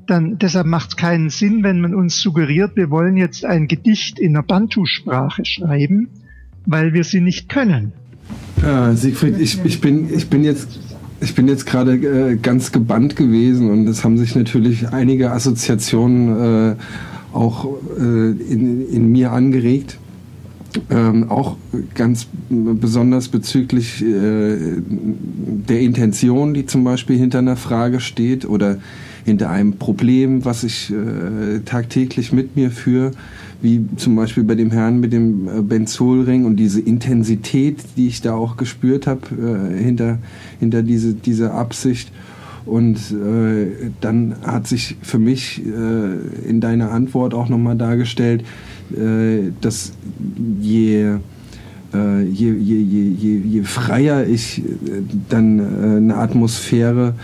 Dann, 0.07 0.37
deshalb 0.39 0.67
macht 0.67 0.89
es 0.89 0.97
keinen 0.97 1.29
Sinn, 1.29 1.63
wenn 1.63 1.79
man 1.79 1.93
uns 1.93 2.19
suggeriert, 2.19 2.75
wir 2.75 2.89
wollen 2.89 3.17
jetzt 3.17 3.45
ein 3.45 3.67
Gedicht 3.67 4.19
in 4.19 4.33
der 4.33 4.41
Bantu-Sprache 4.41 5.45
schreiben, 5.45 6.09
weil 6.65 6.93
wir 6.93 7.03
sie 7.03 7.21
nicht 7.21 7.49
können. 7.49 7.93
Äh, 8.63 8.93
Siegfried, 8.95 9.39
ich, 9.39 9.63
ich, 9.63 9.81
bin, 9.81 10.13
ich 10.13 10.29
bin 10.29 10.43
jetzt 10.43 10.79
jetzt 11.21 11.65
gerade 11.65 11.93
äh, 11.93 12.35
ganz 12.35 12.71
gebannt 12.71 13.15
gewesen 13.15 13.69
und 13.69 13.87
es 13.87 14.03
haben 14.03 14.17
sich 14.17 14.35
natürlich 14.35 14.89
einige 14.89 15.31
Assoziationen 15.31 16.71
äh, 16.71 16.75
auch 17.33 17.67
äh, 17.97 18.01
in, 18.01 18.87
in 18.89 19.11
mir 19.11 19.31
angeregt. 19.31 19.97
Ähm, 20.89 21.29
auch 21.29 21.57
ganz 21.95 22.27
besonders 22.49 23.27
bezüglich 23.27 24.01
äh, 24.01 24.55
der 24.87 25.81
Intention, 25.81 26.53
die 26.53 26.65
zum 26.65 26.83
Beispiel 26.83 27.17
hinter 27.17 27.39
einer 27.39 27.57
Frage 27.57 27.99
steht 27.99 28.47
oder 28.47 28.77
hinter 29.25 29.49
einem 29.49 29.73
Problem, 29.73 30.45
was 30.45 30.63
ich 30.63 30.91
äh, 30.91 31.59
tagtäglich 31.65 32.31
mit 32.31 32.55
mir 32.55 32.71
führe, 32.71 33.11
wie 33.61 33.85
zum 33.97 34.15
Beispiel 34.15 34.43
bei 34.43 34.55
dem 34.55 34.71
Herrn 34.71 34.99
mit 34.99 35.13
dem 35.13 35.47
äh, 35.47 35.61
Benzolring 35.61 36.45
und 36.45 36.55
diese 36.55 36.81
Intensität, 36.81 37.77
die 37.97 38.07
ich 38.07 38.21
da 38.21 38.33
auch 38.33 38.57
gespürt 38.57 39.07
habe 39.07 39.21
äh, 39.31 39.83
hinter, 39.83 40.19
hinter 40.59 40.83
diese, 40.83 41.13
diese 41.13 41.51
Absicht. 41.51 42.11
Und 42.65 42.97
äh, 43.11 43.89
dann 44.01 44.35
hat 44.43 44.67
sich 44.67 44.95
für 45.01 45.17
mich 45.17 45.63
in 45.65 46.61
deiner 46.61 46.91
Antwort 46.91 47.33
auch 47.33 47.49
nochmal 47.49 47.75
dargestellt, 47.75 48.43
dass 49.61 49.93
je, 50.59 51.17
äh, 51.93 52.23
je, 52.23 52.53
je, 52.53 52.75
je, 52.75 53.37
je, 53.37 53.63
freier 53.63 54.27
ich 54.27 54.59
äh, 54.59 55.01
dann 55.29 55.59
äh, 55.59 55.97
eine 55.97 56.15
Atmosphäre 56.17 57.15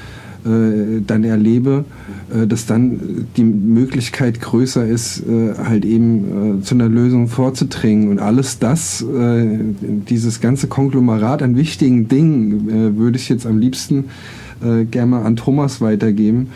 äh, 0.46 1.02
dann 1.06 1.24
erlebe, 1.24 1.86
äh, 2.34 2.48
dass 2.48 2.66
dann 2.66 3.28
die 3.38 3.44
Möglichkeit 3.44 4.42
größer 4.42 4.86
ist, 4.86 5.24
äh, 5.28 5.54
halt 5.58 5.86
eben 5.86 6.60
äh, 6.60 6.62
zu 6.64 6.76
einer 6.76 6.90
Lösung 6.90 7.28
vorzudringen. 7.28 8.10
Und 8.10 8.20
alles 8.20 8.60
das, 8.60 9.02
äh, 9.02 9.58
dieses 9.82 10.42
ganze 10.42 10.68
Konglomerat 10.68 11.42
an 11.42 11.56
wichtigen 11.56 12.08
Dingen, 12.08 12.70
äh, 12.70 12.98
würde 12.98 13.18
ich 13.18 13.30
jetzt 13.30 13.46
am 13.46 13.58
liebsten 13.58 14.06
gerne 14.60 15.12
mal 15.12 15.22
an 15.22 15.36
Thomas 15.36 15.82
weitergeben. 15.82 16.48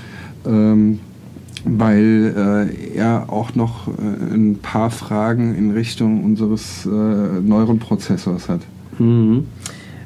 Weil 1.63 2.74
er 2.95 3.26
auch 3.28 3.54
noch 3.56 3.88
ein 3.88 4.58
paar 4.62 4.89
Fragen 4.89 5.54
in 5.56 5.71
Richtung 5.71 6.24
unseres 6.24 6.86
Neuronprozessors 6.86 8.50
hat. 8.50 8.62
Mhm. 8.97 9.45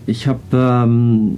Ich 0.05 0.27
habe 0.27 0.41
ähm 0.51 1.37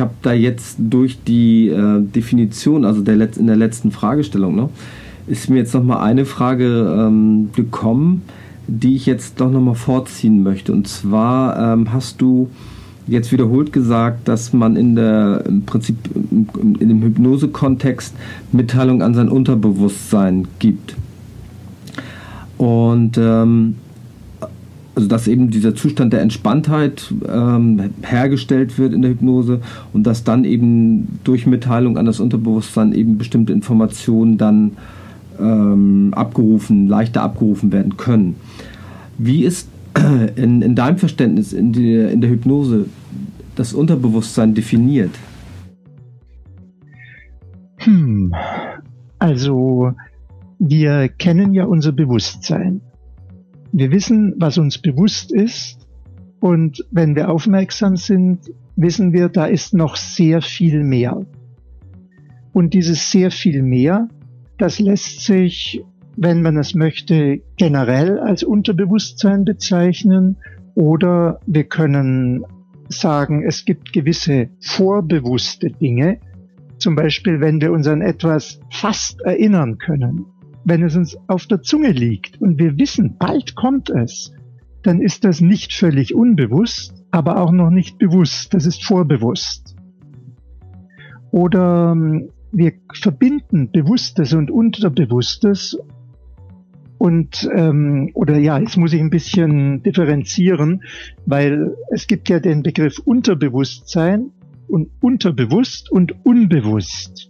habe 0.00 0.10
da 0.22 0.32
jetzt 0.32 0.76
durch 0.78 1.22
die 1.24 1.68
äh, 1.68 2.02
Definition, 2.02 2.84
also 2.84 3.00
der 3.00 3.16
Letz-, 3.16 3.38
in 3.38 3.46
der 3.46 3.56
letzten 3.56 3.90
Fragestellung, 3.90 4.54
ne, 4.54 4.68
ist 5.26 5.48
mir 5.48 5.56
jetzt 5.56 5.74
nochmal 5.74 6.00
eine 6.04 6.24
Frage 6.24 6.94
ähm, 6.98 7.50
gekommen, 7.54 8.22
die 8.66 8.96
ich 8.96 9.06
jetzt 9.06 9.40
doch 9.40 9.50
nochmal 9.50 9.74
vorziehen 9.74 10.42
möchte. 10.42 10.72
Und 10.72 10.88
zwar 10.88 11.74
ähm, 11.74 11.92
hast 11.92 12.20
du 12.20 12.50
jetzt 13.08 13.32
wiederholt 13.32 13.72
gesagt, 13.72 14.28
dass 14.28 14.52
man 14.52 14.76
in 14.76 14.94
der 14.94 15.44
im 15.46 15.62
Prinzip 15.62 15.96
in, 16.30 16.78
dem 16.78 17.02
Hypnose-Kontext 17.02 18.14
Mitteilung 18.52 19.02
an 19.02 19.14
sein 19.14 19.28
Unterbewusstsein 19.28 20.46
gibt. 20.58 20.94
Und 22.58 23.18
ähm, 23.18 23.76
also 24.94 25.06
dass 25.08 25.28
eben 25.28 25.50
dieser 25.50 25.76
Zustand 25.76 26.12
der 26.12 26.22
Entspanntheit 26.22 27.14
ähm, 27.32 27.90
hergestellt 28.02 28.78
wird 28.78 28.92
in 28.92 29.02
der 29.02 29.12
Hypnose 29.12 29.60
und 29.92 30.08
dass 30.08 30.24
dann 30.24 30.44
eben 30.44 31.20
durch 31.22 31.46
Mitteilung 31.46 31.96
an 31.96 32.04
das 32.04 32.18
Unterbewusstsein 32.18 32.92
eben 32.92 33.16
bestimmte 33.16 33.52
Informationen 33.52 34.38
dann 34.38 34.72
ähm, 35.38 36.12
abgerufen, 36.16 36.88
leichter 36.88 37.22
abgerufen 37.22 37.70
werden 37.70 37.96
können. 37.96 38.34
Wie 39.18 39.44
ist 39.44 39.68
in, 40.34 40.62
in 40.62 40.74
deinem 40.74 40.98
Verständnis 40.98 41.52
in 41.52 41.72
der, 41.72 42.10
in 42.10 42.20
der 42.20 42.30
Hypnose 42.30 42.86
das 43.58 43.72
Unterbewusstsein 43.72 44.54
definiert? 44.54 45.10
Hm. 47.78 48.34
Also 49.18 49.92
wir 50.58 51.08
kennen 51.08 51.52
ja 51.54 51.64
unser 51.64 51.92
Bewusstsein. 51.92 52.80
Wir 53.72 53.90
wissen, 53.90 54.34
was 54.38 54.58
uns 54.58 54.78
bewusst 54.78 55.32
ist 55.32 55.86
und 56.40 56.84
wenn 56.90 57.16
wir 57.16 57.30
aufmerksam 57.30 57.96
sind, 57.96 58.50
wissen 58.76 59.12
wir, 59.12 59.28
da 59.28 59.46
ist 59.46 59.74
noch 59.74 59.96
sehr 59.96 60.40
viel 60.40 60.84
mehr. 60.84 61.26
Und 62.52 62.74
dieses 62.74 63.10
sehr 63.10 63.30
viel 63.30 63.62
mehr, 63.62 64.08
das 64.56 64.78
lässt 64.78 65.20
sich, 65.20 65.84
wenn 66.16 66.42
man 66.42 66.56
es 66.56 66.74
möchte, 66.74 67.40
generell 67.56 68.18
als 68.18 68.42
Unterbewusstsein 68.42 69.44
bezeichnen 69.44 70.36
oder 70.74 71.40
wir 71.46 71.64
können 71.64 72.44
sagen, 72.88 73.44
es 73.46 73.64
gibt 73.64 73.92
gewisse 73.92 74.50
vorbewusste 74.60 75.70
Dinge, 75.70 76.20
zum 76.78 76.94
Beispiel 76.94 77.40
wenn 77.40 77.60
wir 77.60 77.72
uns 77.72 77.86
an 77.86 78.02
etwas 78.02 78.60
fast 78.70 79.20
erinnern 79.22 79.78
können 79.78 80.26
wenn 80.68 80.82
es 80.82 80.96
uns 80.96 81.16
auf 81.28 81.46
der 81.46 81.62
Zunge 81.62 81.92
liegt 81.92 82.40
und 82.40 82.58
wir 82.58 82.78
wissen, 82.78 83.16
bald 83.18 83.54
kommt 83.54 83.90
es, 83.90 84.32
dann 84.82 85.00
ist 85.00 85.24
das 85.24 85.40
nicht 85.40 85.72
völlig 85.72 86.14
unbewusst, 86.14 86.94
aber 87.10 87.40
auch 87.40 87.52
noch 87.52 87.70
nicht 87.70 87.98
bewusst, 87.98 88.52
das 88.54 88.66
ist 88.66 88.84
vorbewusst. 88.84 89.74
Oder 91.30 91.92
ähm, 91.92 92.30
wir 92.52 92.72
verbinden 92.92 93.70
Bewusstes 93.70 94.32
und 94.32 94.50
Unterbewusstes 94.50 95.78
und 96.98 97.48
ähm, 97.54 98.10
oder 98.14 98.36
ja, 98.38 98.58
jetzt 98.58 98.76
muss 98.76 98.92
ich 98.92 99.00
ein 99.00 99.10
bisschen 99.10 99.82
differenzieren, 99.84 100.82
weil 101.26 101.76
es 101.90 102.08
gibt 102.08 102.28
ja 102.28 102.40
den 102.40 102.62
Begriff 102.62 102.98
Unterbewusstsein 102.98 104.32
und 104.66 104.90
unterbewusst 105.00 105.90
und 105.90 106.14
unbewusst. 106.24 107.28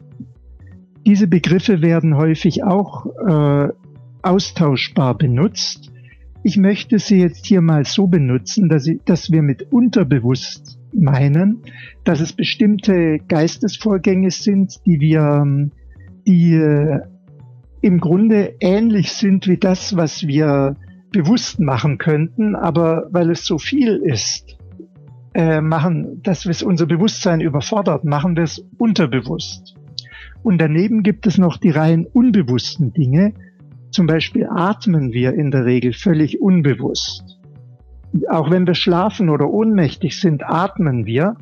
Diese 1.07 1.29
Begriffe 1.29 1.83
werden 1.83 2.17
häufig 2.17 2.65
auch 2.65 3.07
äh, 3.27 3.69
austauschbar 4.23 5.17
benutzt. 5.17 5.91
Ich 6.43 6.57
möchte 6.57 6.99
sie 6.99 7.19
jetzt 7.19 7.47
hier 7.47 7.61
mal 7.61 7.85
so 7.85 8.07
benutzen, 8.07 8.69
dass, 8.69 8.87
ich, 8.87 9.01
dass 9.05 9.31
wir 9.31 9.43
mit 9.43 9.71
unterbewusst 9.71 10.79
meinen, 10.93 11.63
dass 12.05 12.21
es 12.21 12.33
bestimmte 12.33 13.19
Geistesvorgänge 13.29 14.31
sind, 14.31 14.81
die 14.87 15.01
wir, 15.01 15.71
die 16.27 16.55
äh, 16.55 17.01
im 17.81 18.01
Grunde 18.01 18.55
ähnlich 18.61 19.13
sind 19.13 19.47
wie 19.47 19.57
das, 19.57 19.97
was 19.97 20.27
wir 20.27 20.77
bewusst 21.11 21.61
machen 21.61 21.99
könnten, 21.99 22.55
aber 22.55 23.07
weil 23.11 23.31
es 23.31 23.47
so 23.47 23.59
viel 23.59 23.97
ist, 23.97 24.57
äh, 25.35 25.61
machen, 25.61 26.23
dass 26.23 26.47
wir 26.47 26.67
unser 26.67 26.87
Bewusstsein 26.87 27.41
überfordert, 27.41 28.05
machen 28.05 28.37
wir 28.37 28.45
es 28.45 28.65
unterbewusst. 28.79 29.75
Und 30.43 30.59
daneben 30.59 31.03
gibt 31.03 31.27
es 31.27 31.39
noch 31.39 31.57
die 31.57 31.71
rein 31.71 32.07
unbewussten 32.07 32.93
Dinge. 32.93 33.35
Zum 33.91 34.07
Beispiel 34.07 34.47
atmen 34.51 35.13
wir 35.13 35.35
in 35.35 35.51
der 35.51 35.65
Regel 35.65 35.93
völlig 35.93 36.41
unbewusst. 36.41 37.39
Auch 38.29 38.51
wenn 38.51 38.67
wir 38.67 38.75
schlafen 38.75 39.29
oder 39.29 39.51
ohnmächtig 39.51 40.19
sind, 40.21 40.43
atmen 40.45 41.07
wir, 41.07 41.37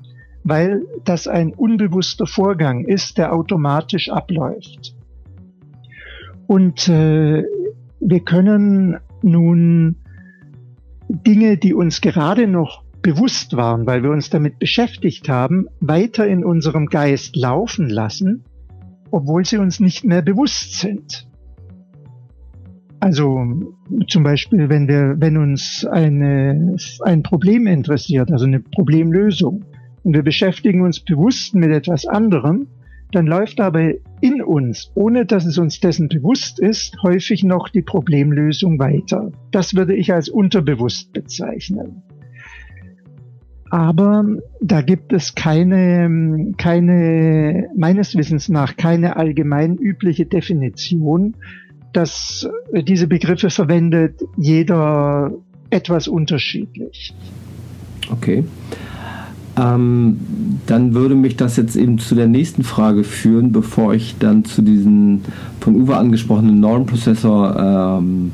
weil 0.45 0.83
das 1.05 1.29
ein 1.29 1.53
unbewusster 1.55 2.27
Vorgang 2.27 2.85
ist, 2.85 3.19
der 3.19 3.33
automatisch 3.33 4.11
abläuft. 4.11 4.96
Und 6.47 6.89
äh, 6.89 7.45
wir 8.01 8.21
können 8.21 8.99
nun 9.23 9.97
Dinge, 11.09 11.57
die 11.57 11.75
uns 11.75 12.01
gerade 12.01 12.47
noch 12.47 12.85
bewusst 13.03 13.57
waren, 13.57 13.87
weil 13.87 14.03
wir 14.03 14.11
uns 14.11 14.31
damit 14.31 14.59
beschäftigt 14.59 15.29
haben, 15.29 15.67
weiter 15.81 16.27
in 16.27 16.45
unserem 16.45 16.87
Geist 16.87 17.37
laufen 17.37 17.89
lassen 17.89 18.45
obwohl 19.11 19.45
sie 19.45 19.59
uns 19.59 19.81
nicht 19.81 20.05
mehr 20.05 20.23
bewusst 20.23 20.81
sind. 20.81 21.27
Also 23.01 23.75
zum 24.09 24.23
Beispiel, 24.23 24.69
wenn 24.69 24.89
wir, 24.89 25.17
wenn 25.19 25.37
uns 25.37 25.87
eine, 25.91 26.77
ein 27.03 27.23
Problem 27.23 27.67
interessiert, 27.67 28.31
also 28.33 28.47
eine 28.47 28.61
Problemlösung, 28.61 29.65
und 30.03 30.15
wir 30.15 30.23
beschäftigen 30.23 30.83
uns 30.83 31.01
bewusst 31.01 31.55
mit 31.55 31.71
etwas 31.71 32.07
anderem, 32.07 32.69
dann 33.13 33.27
läuft 33.27 33.61
aber 33.61 33.93
in 34.21 34.43
uns, 34.43 34.91
ohne 34.95 35.27
dass 35.27 35.47
es 35.47 35.59
uns 35.59 35.81
dessen 35.81 36.09
bewusst 36.09 36.59
ist, 36.59 36.97
häufig 37.03 37.45
noch 37.45 37.69
die 37.69 37.83
Problemlösung 37.83 38.79
weiter. 38.79 39.31
Das 39.53 39.75
würde 39.75 39.95
ich 39.95 40.13
als 40.13 40.29
unterbewusst 40.29 41.13
bezeichnen. 41.13 42.03
Aber 43.71 44.25
da 44.61 44.81
gibt 44.81 45.13
es 45.13 45.35
keine, 45.35 46.53
keine, 46.57 47.69
meines 47.77 48.17
Wissens 48.17 48.49
nach, 48.49 48.77
keine 48.77 49.17
allgemein 49.17 49.77
übliche 49.77 50.27
Definition, 50.27 51.35
dass 51.93 52.49
diese 52.73 53.07
Begriffe 53.07 53.51
verwendet 53.51 54.23
jeder 54.37 55.33
etwas 55.71 56.09
unterschiedlich. 56.09 57.15
Okay. 58.11 58.45
Ähm, 59.59 60.19
dann 60.67 60.95
würde 60.95 61.15
mich 61.15 61.37
das 61.37 61.57
jetzt 61.57 61.77
eben 61.77 61.99
zu 61.99 62.15
der 62.15 62.27
nächsten 62.27 62.63
Frage 62.63 63.05
führen, 63.05 63.53
bevor 63.53 63.95
ich 63.95 64.17
dann 64.19 64.45
zu 64.45 64.61
diesen 64.61 65.23
von 65.61 65.77
Uwe 65.77 65.97
angesprochenen 65.97 66.61
Normprozessor 66.61 67.99
ähm, 67.99 68.33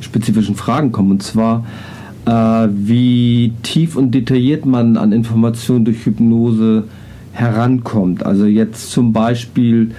spezifischen 0.00 0.54
Fragen 0.54 0.90
komme. 0.90 1.10
Und 1.10 1.22
zwar, 1.22 1.66
äh, 2.24 2.68
wie 2.72 3.52
tief 3.62 3.96
und 3.96 4.14
detailliert 4.14 4.64
man 4.64 4.96
an 4.96 5.12
Informationen 5.12 5.84
durch 5.84 6.06
Hypnose 6.06 6.84
herankommt. 7.32 8.24
Also 8.24 8.46
jetzt 8.46 8.90
zum 8.90 9.12
Beispiel 9.12 9.92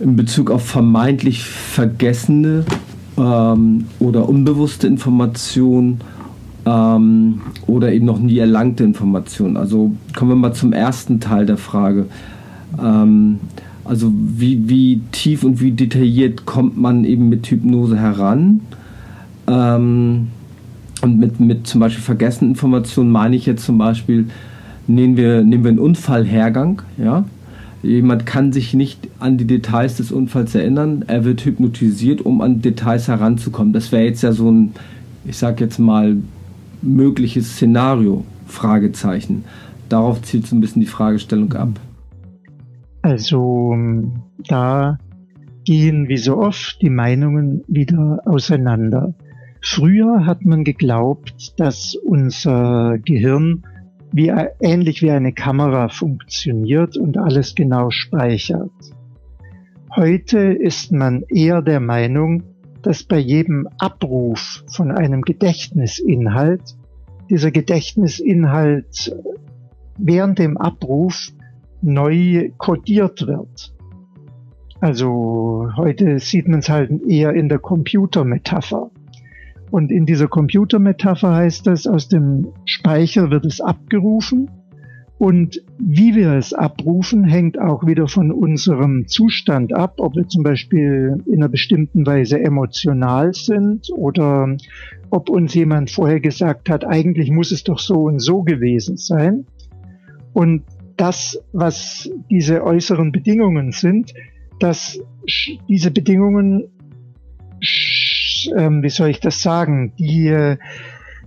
in 0.00 0.16
Bezug 0.16 0.50
auf 0.50 0.66
vermeintlich 0.66 1.44
vergessene 1.44 2.64
ähm, 3.16 3.84
oder 4.00 4.28
unbewusste 4.28 4.86
Informationen 4.86 6.00
ähm, 6.66 7.40
oder 7.66 7.92
eben 7.92 8.06
noch 8.06 8.18
nie 8.18 8.38
erlangte 8.38 8.84
Informationen. 8.84 9.56
Also 9.56 9.92
kommen 10.16 10.30
wir 10.30 10.36
mal 10.36 10.52
zum 10.52 10.72
ersten 10.72 11.20
Teil 11.20 11.46
der 11.46 11.56
Frage. 11.56 12.06
Ähm, 12.82 13.40
also 13.84 14.12
wie, 14.14 14.68
wie 14.68 15.00
tief 15.12 15.42
und 15.42 15.60
wie 15.60 15.72
detailliert 15.72 16.46
kommt 16.46 16.76
man 16.76 17.04
eben 17.04 17.28
mit 17.28 17.46
Hypnose 17.46 17.98
heran? 17.98 18.60
Ähm, 19.46 20.28
und 21.02 21.18
mit, 21.18 21.40
mit 21.40 21.66
zum 21.66 21.80
Beispiel 21.80 22.02
vergessenen 22.02 22.52
Informationen 22.52 23.10
meine 23.10 23.34
ich 23.34 23.46
jetzt 23.46 23.64
zum 23.64 23.78
Beispiel, 23.78 24.26
nehmen 24.86 25.16
wir, 25.16 25.42
nehmen 25.42 25.64
wir 25.64 25.70
einen 25.70 25.78
Unfallhergang, 25.78 26.82
ja, 26.98 27.24
Jemand 27.82 28.26
kann 28.26 28.52
sich 28.52 28.74
nicht 28.74 29.08
an 29.20 29.38
die 29.38 29.46
Details 29.46 29.96
des 29.96 30.12
Unfalls 30.12 30.54
erinnern. 30.54 31.04
Er 31.06 31.24
wird 31.24 31.44
hypnotisiert, 31.44 32.20
um 32.20 32.42
an 32.42 32.60
Details 32.60 33.08
heranzukommen. 33.08 33.72
Das 33.72 33.90
wäre 33.90 34.04
jetzt 34.04 34.22
ja 34.22 34.32
so 34.32 34.50
ein, 34.50 34.72
ich 35.24 35.38
sag 35.38 35.60
jetzt 35.60 35.78
mal, 35.78 36.18
mögliches 36.82 37.54
Szenario. 37.54 38.24
Fragezeichen. 38.46 39.44
Darauf 39.88 40.22
zielt 40.22 40.46
so 40.46 40.56
ein 40.56 40.60
bisschen 40.60 40.80
die 40.80 40.88
Fragestellung 40.88 41.52
ab. 41.52 41.80
Also 43.02 43.76
da 44.48 44.98
gehen 45.64 46.08
wie 46.08 46.18
so 46.18 46.36
oft 46.38 46.80
die 46.82 46.90
Meinungen 46.90 47.62
wieder 47.68 48.20
auseinander. 48.26 49.14
Früher 49.62 50.26
hat 50.26 50.44
man 50.44 50.64
geglaubt, 50.64 51.54
dass 51.58 51.94
unser 51.94 52.98
Gehirn 52.98 53.62
wie, 54.12 54.32
ähnlich 54.60 55.02
wie 55.02 55.10
eine 55.10 55.32
Kamera 55.32 55.88
funktioniert 55.88 56.96
und 56.96 57.16
alles 57.16 57.54
genau 57.54 57.90
speichert. 57.90 58.70
Heute 59.94 60.38
ist 60.38 60.92
man 60.92 61.22
eher 61.28 61.62
der 61.62 61.80
Meinung, 61.80 62.42
dass 62.82 63.02
bei 63.02 63.18
jedem 63.18 63.68
Abruf 63.78 64.64
von 64.68 64.90
einem 64.90 65.22
Gedächtnisinhalt 65.22 66.76
dieser 67.30 67.50
Gedächtnisinhalt 67.50 69.14
während 69.98 70.38
dem 70.38 70.56
Abruf 70.56 71.30
neu 71.82 72.50
kodiert 72.58 73.26
wird. 73.26 73.74
Also 74.80 75.68
heute 75.76 76.18
sieht 76.18 76.48
man 76.48 76.60
es 76.60 76.68
halt 76.68 76.90
eher 77.06 77.34
in 77.34 77.48
der 77.48 77.58
Computermetapher. 77.58 78.90
Und 79.70 79.92
in 79.92 80.06
dieser 80.06 80.26
Computermetapher 80.26 81.34
heißt 81.34 81.66
das, 81.66 81.86
aus 81.86 82.08
dem 82.08 82.48
Speicher 82.64 83.30
wird 83.30 83.44
es 83.46 83.60
abgerufen. 83.60 84.50
Und 85.20 85.62
wie 85.78 86.14
wir 86.14 86.32
es 86.32 86.54
abrufen, 86.54 87.24
hängt 87.24 87.60
auch 87.60 87.86
wieder 87.86 88.08
von 88.08 88.32
unserem 88.32 89.06
Zustand 89.06 89.74
ab, 89.74 89.96
ob 89.98 90.16
wir 90.16 90.26
zum 90.26 90.42
Beispiel 90.42 91.22
in 91.26 91.34
einer 91.34 91.50
bestimmten 91.50 92.06
Weise 92.06 92.40
emotional 92.40 93.34
sind 93.34 93.90
oder 93.94 94.56
ob 95.10 95.28
uns 95.28 95.52
jemand 95.52 95.90
vorher 95.90 96.20
gesagt 96.20 96.70
hat, 96.70 96.86
eigentlich 96.86 97.30
muss 97.30 97.52
es 97.52 97.64
doch 97.64 97.78
so 97.78 98.04
und 98.04 98.20
so 98.20 98.44
gewesen 98.44 98.96
sein. 98.96 99.44
Und 100.32 100.62
das, 100.96 101.38
was 101.52 102.08
diese 102.30 102.64
äußeren 102.64 103.12
Bedingungen 103.12 103.72
sind, 103.72 104.14
dass 104.58 104.98
diese 105.68 105.90
Bedingungen 105.90 106.70
ähm, 108.56 108.82
wie 108.82 108.88
soll 108.88 109.10
ich 109.10 109.20
das 109.20 109.42
sagen, 109.42 109.92
die 109.98 110.28
äh, 110.28 110.56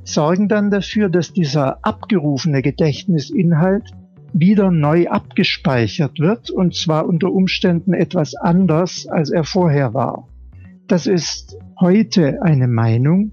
sorgen 0.03 0.47
dann 0.47 0.69
dafür, 0.69 1.09
dass 1.09 1.33
dieser 1.33 1.85
abgerufene 1.85 2.61
Gedächtnisinhalt 2.61 3.91
wieder 4.33 4.71
neu 4.71 5.07
abgespeichert 5.07 6.19
wird 6.19 6.49
und 6.49 6.75
zwar 6.75 7.05
unter 7.05 7.31
Umständen 7.31 7.93
etwas 7.93 8.35
anders, 8.35 9.07
als 9.07 9.29
er 9.29 9.43
vorher 9.43 9.93
war. 9.93 10.27
Das 10.87 11.07
ist 11.07 11.57
heute 11.79 12.41
eine 12.41 12.67
Meinung. 12.67 13.31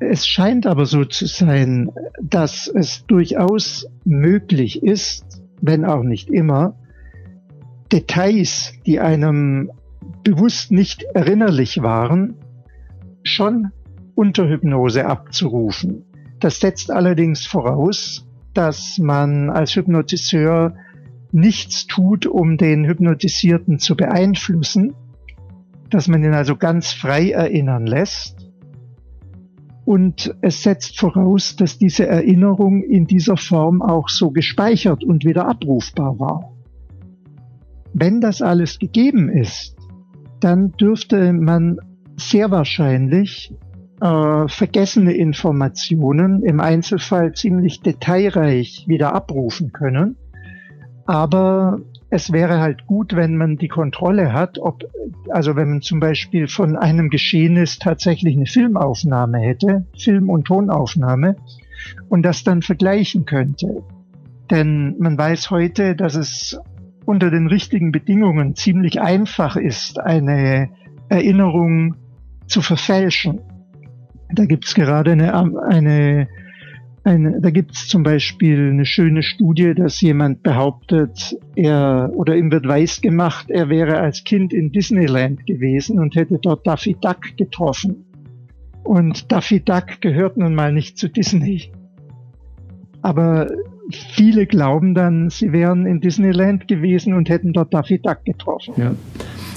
Es 0.00 0.26
scheint 0.26 0.66
aber 0.66 0.86
so 0.86 1.04
zu 1.04 1.26
sein, 1.26 1.90
dass 2.20 2.66
es 2.66 3.04
durchaus 3.06 3.86
möglich 4.04 4.82
ist, 4.82 5.42
wenn 5.60 5.84
auch 5.84 6.02
nicht 6.02 6.30
immer, 6.30 6.76
Details, 7.92 8.72
die 8.86 9.00
einem 9.00 9.70
bewusst 10.24 10.72
nicht 10.72 11.02
erinnerlich 11.14 11.82
waren, 11.82 12.36
schon 13.22 13.70
unter 14.14 14.48
Hypnose 14.48 15.06
abzurufen. 15.06 16.04
Das 16.40 16.60
setzt 16.60 16.90
allerdings 16.90 17.46
voraus, 17.46 18.26
dass 18.54 18.98
man 18.98 19.50
als 19.50 19.76
Hypnotiseur 19.76 20.74
nichts 21.30 21.86
tut, 21.86 22.26
um 22.26 22.58
den 22.58 22.84
Hypnotisierten 22.84 23.78
zu 23.78 23.96
beeinflussen, 23.96 24.94
dass 25.90 26.08
man 26.08 26.22
ihn 26.22 26.34
also 26.34 26.56
ganz 26.56 26.92
frei 26.92 27.30
erinnern 27.30 27.86
lässt. 27.86 28.50
Und 29.84 30.34
es 30.42 30.62
setzt 30.62 30.98
voraus, 30.98 31.56
dass 31.56 31.78
diese 31.78 32.06
Erinnerung 32.06 32.82
in 32.82 33.06
dieser 33.06 33.36
Form 33.36 33.82
auch 33.82 34.08
so 34.08 34.30
gespeichert 34.30 35.04
und 35.04 35.24
wieder 35.24 35.48
abrufbar 35.48 36.18
war. 36.20 36.52
Wenn 37.92 38.20
das 38.20 38.42
alles 38.42 38.78
gegeben 38.78 39.28
ist, 39.28 39.76
dann 40.40 40.72
dürfte 40.72 41.32
man 41.32 41.78
sehr 42.16 42.50
wahrscheinlich 42.50 43.54
äh, 44.02 44.48
vergessene 44.48 45.12
Informationen 45.12 46.42
im 46.42 46.58
Einzelfall 46.58 47.34
ziemlich 47.34 47.82
detailreich 47.82 48.84
wieder 48.88 49.14
abrufen 49.14 49.72
können. 49.72 50.16
Aber 51.06 51.78
es 52.10 52.32
wäre 52.32 52.58
halt 52.58 52.86
gut, 52.86 53.14
wenn 53.14 53.36
man 53.36 53.56
die 53.56 53.68
Kontrolle 53.68 54.32
hat, 54.32 54.58
ob, 54.58 54.84
also 55.30 55.54
wenn 55.54 55.70
man 55.70 55.82
zum 55.82 56.00
Beispiel 56.00 56.48
von 56.48 56.76
einem 56.76 57.10
Geschehnis 57.10 57.78
tatsächlich 57.78 58.36
eine 58.36 58.46
Filmaufnahme 58.46 59.38
hätte, 59.38 59.86
Film- 59.96 60.30
und 60.30 60.46
Tonaufnahme, 60.46 61.36
und 62.08 62.22
das 62.22 62.44
dann 62.44 62.62
vergleichen 62.62 63.24
könnte. 63.24 63.82
Denn 64.50 64.96
man 64.98 65.16
weiß 65.16 65.50
heute, 65.50 65.94
dass 65.94 66.14
es 66.16 66.58
unter 67.04 67.30
den 67.30 67.46
richtigen 67.46 67.92
Bedingungen 67.92 68.56
ziemlich 68.56 69.00
einfach 69.00 69.56
ist, 69.56 70.00
eine 70.00 70.70
Erinnerung 71.08 71.96
zu 72.46 72.62
verfälschen. 72.62 73.40
Da 74.34 74.46
gibt's 74.46 74.74
gerade 74.74 75.12
eine, 75.12 75.34
eine, 75.34 76.28
eine 77.04 77.40
da 77.40 77.50
gibt's 77.50 77.88
zum 77.88 78.02
Beispiel 78.02 78.70
eine 78.70 78.86
schöne 78.86 79.22
Studie, 79.22 79.74
dass 79.74 80.00
jemand 80.00 80.42
behauptet, 80.42 81.36
er 81.54 82.10
oder 82.14 82.36
ihm 82.36 82.50
wird 82.50 82.66
weiß 82.66 83.00
gemacht, 83.00 83.50
er 83.50 83.68
wäre 83.68 83.98
als 83.98 84.24
Kind 84.24 84.52
in 84.52 84.72
Disneyland 84.72 85.46
gewesen 85.46 85.98
und 85.98 86.14
hätte 86.14 86.38
dort 86.40 86.66
Daffy 86.66 86.96
Duck 87.00 87.36
getroffen. 87.36 88.04
Und 88.84 89.30
Daffy 89.30 89.60
Duck 89.60 90.00
gehört 90.00 90.36
nun 90.36 90.54
mal 90.54 90.72
nicht 90.72 90.98
zu 90.98 91.08
Disney. 91.08 91.70
Aber 93.02 93.48
viele 93.90 94.46
glauben 94.46 94.94
dann, 94.94 95.28
sie 95.30 95.52
wären 95.52 95.86
in 95.86 96.00
Disneyland 96.00 96.68
gewesen 96.68 97.14
und 97.14 97.28
hätten 97.28 97.52
dort 97.52 97.74
Daffy 97.74 97.98
Duck 97.98 98.24
getroffen. 98.24 98.74
Ja. 98.76 98.94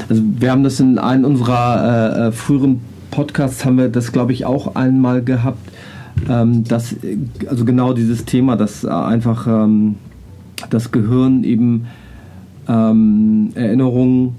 Also 0.09 0.21
wir 0.23 0.51
haben 0.51 0.63
das 0.63 0.79
in 0.79 0.97
einem 0.97 1.25
unserer 1.25 2.17
äh, 2.17 2.27
äh, 2.27 2.31
früheren 2.31 2.81
Podcasts 3.15 3.63
haben 3.63 3.77
wir 3.77 3.87
das 3.87 4.11
glaube 4.11 4.33
ich 4.33 4.45
auch 4.45 4.75
einmal 4.75 5.23
gehabt, 5.23 5.71
ähm, 6.29 6.65
dass 6.65 6.93
also 7.47 7.63
genau 7.63 7.93
dieses 7.93 8.25
Thema, 8.25 8.57
dass 8.57 8.83
äh, 8.83 8.89
einfach 8.89 9.47
ähm, 9.47 9.95
das 10.69 10.91
Gehirn 10.91 11.45
eben 11.45 11.87
ähm, 12.67 13.51
Erinnerungen 13.55 14.35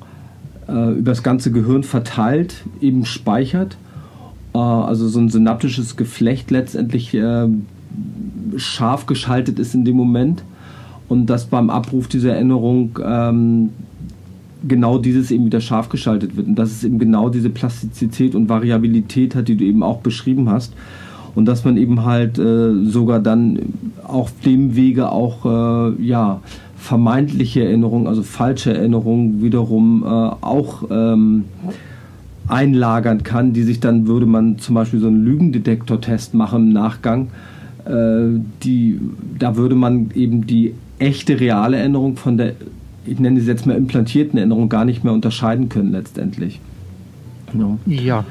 äh, 0.68 0.92
über 0.92 1.12
das 1.12 1.22
ganze 1.22 1.50
Gehirn 1.52 1.84
verteilt 1.84 2.64
eben 2.82 3.06
speichert. 3.06 3.78
Äh, 4.54 4.58
also 4.58 5.08
so 5.08 5.20
ein 5.20 5.30
synaptisches 5.30 5.96
Geflecht 5.96 6.50
letztendlich 6.50 7.14
äh, 7.14 7.48
scharf 8.58 9.06
geschaltet 9.06 9.58
ist 9.58 9.74
in 9.74 9.86
dem 9.86 9.96
Moment 9.96 10.42
und 11.08 11.26
dass 11.26 11.46
beim 11.46 11.70
Abruf 11.70 12.08
dieser 12.08 12.34
Erinnerung 12.34 12.98
ähm, 13.02 13.70
genau 14.68 14.98
dieses 14.98 15.30
eben 15.30 15.46
wieder 15.46 15.60
scharf 15.60 15.88
geschaltet 15.88 16.36
wird. 16.36 16.46
Und 16.46 16.56
dass 16.56 16.70
es 16.70 16.84
eben 16.84 16.98
genau 16.98 17.28
diese 17.28 17.50
Plastizität 17.50 18.34
und 18.34 18.48
Variabilität 18.48 19.34
hat, 19.34 19.48
die 19.48 19.56
du 19.56 19.64
eben 19.64 19.82
auch 19.82 19.98
beschrieben 19.98 20.50
hast. 20.50 20.74
Und 21.34 21.44
dass 21.44 21.64
man 21.64 21.76
eben 21.76 22.04
halt 22.04 22.38
äh, 22.38 22.84
sogar 22.84 23.20
dann 23.20 23.58
auf 24.04 24.32
dem 24.44 24.74
Wege 24.74 25.12
auch 25.12 25.44
äh, 25.44 26.02
ja 26.02 26.40
vermeintliche 26.76 27.64
Erinnerungen, 27.64 28.06
also 28.06 28.22
falsche 28.22 28.72
Erinnerungen 28.74 29.42
wiederum 29.42 30.02
äh, 30.04 30.06
auch 30.06 30.84
ähm, 30.90 31.44
einlagern 32.48 33.22
kann, 33.22 33.52
die 33.52 33.64
sich 33.64 33.80
dann 33.80 34.06
würde 34.06 34.26
man 34.26 34.58
zum 34.58 34.76
Beispiel 34.76 35.00
so 35.00 35.08
einen 35.08 35.24
Lügendetektor-Test 35.24 36.34
machen 36.34 36.68
im 36.68 36.72
Nachgang, 36.72 37.28
äh, 37.84 38.38
die 38.62 39.00
da 39.38 39.56
würde 39.56 39.74
man 39.74 40.10
eben 40.14 40.46
die 40.46 40.74
echte 40.98 41.40
reale 41.40 41.76
Erinnerung 41.76 42.16
von 42.16 42.36
der 42.36 42.54
ich 43.06 43.18
nenne 43.18 43.40
sie 43.40 43.46
jetzt 43.46 43.66
mal 43.66 43.76
implantierten 43.76 44.38
Erinnerung 44.38 44.68
gar 44.68 44.84
nicht 44.84 45.04
mehr 45.04 45.12
unterscheiden 45.12 45.68
können 45.68 45.92
letztendlich. 45.92 46.60
Ja. 47.54 47.78
ja. 47.86 48.24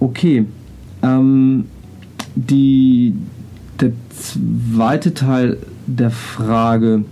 Okay. 0.00 0.46
Ähm, 1.02 1.64
die, 2.34 3.14
der 3.80 3.92
zweite 4.10 5.14
Teil 5.14 5.58
der 5.86 6.10
Frage, 6.10 7.04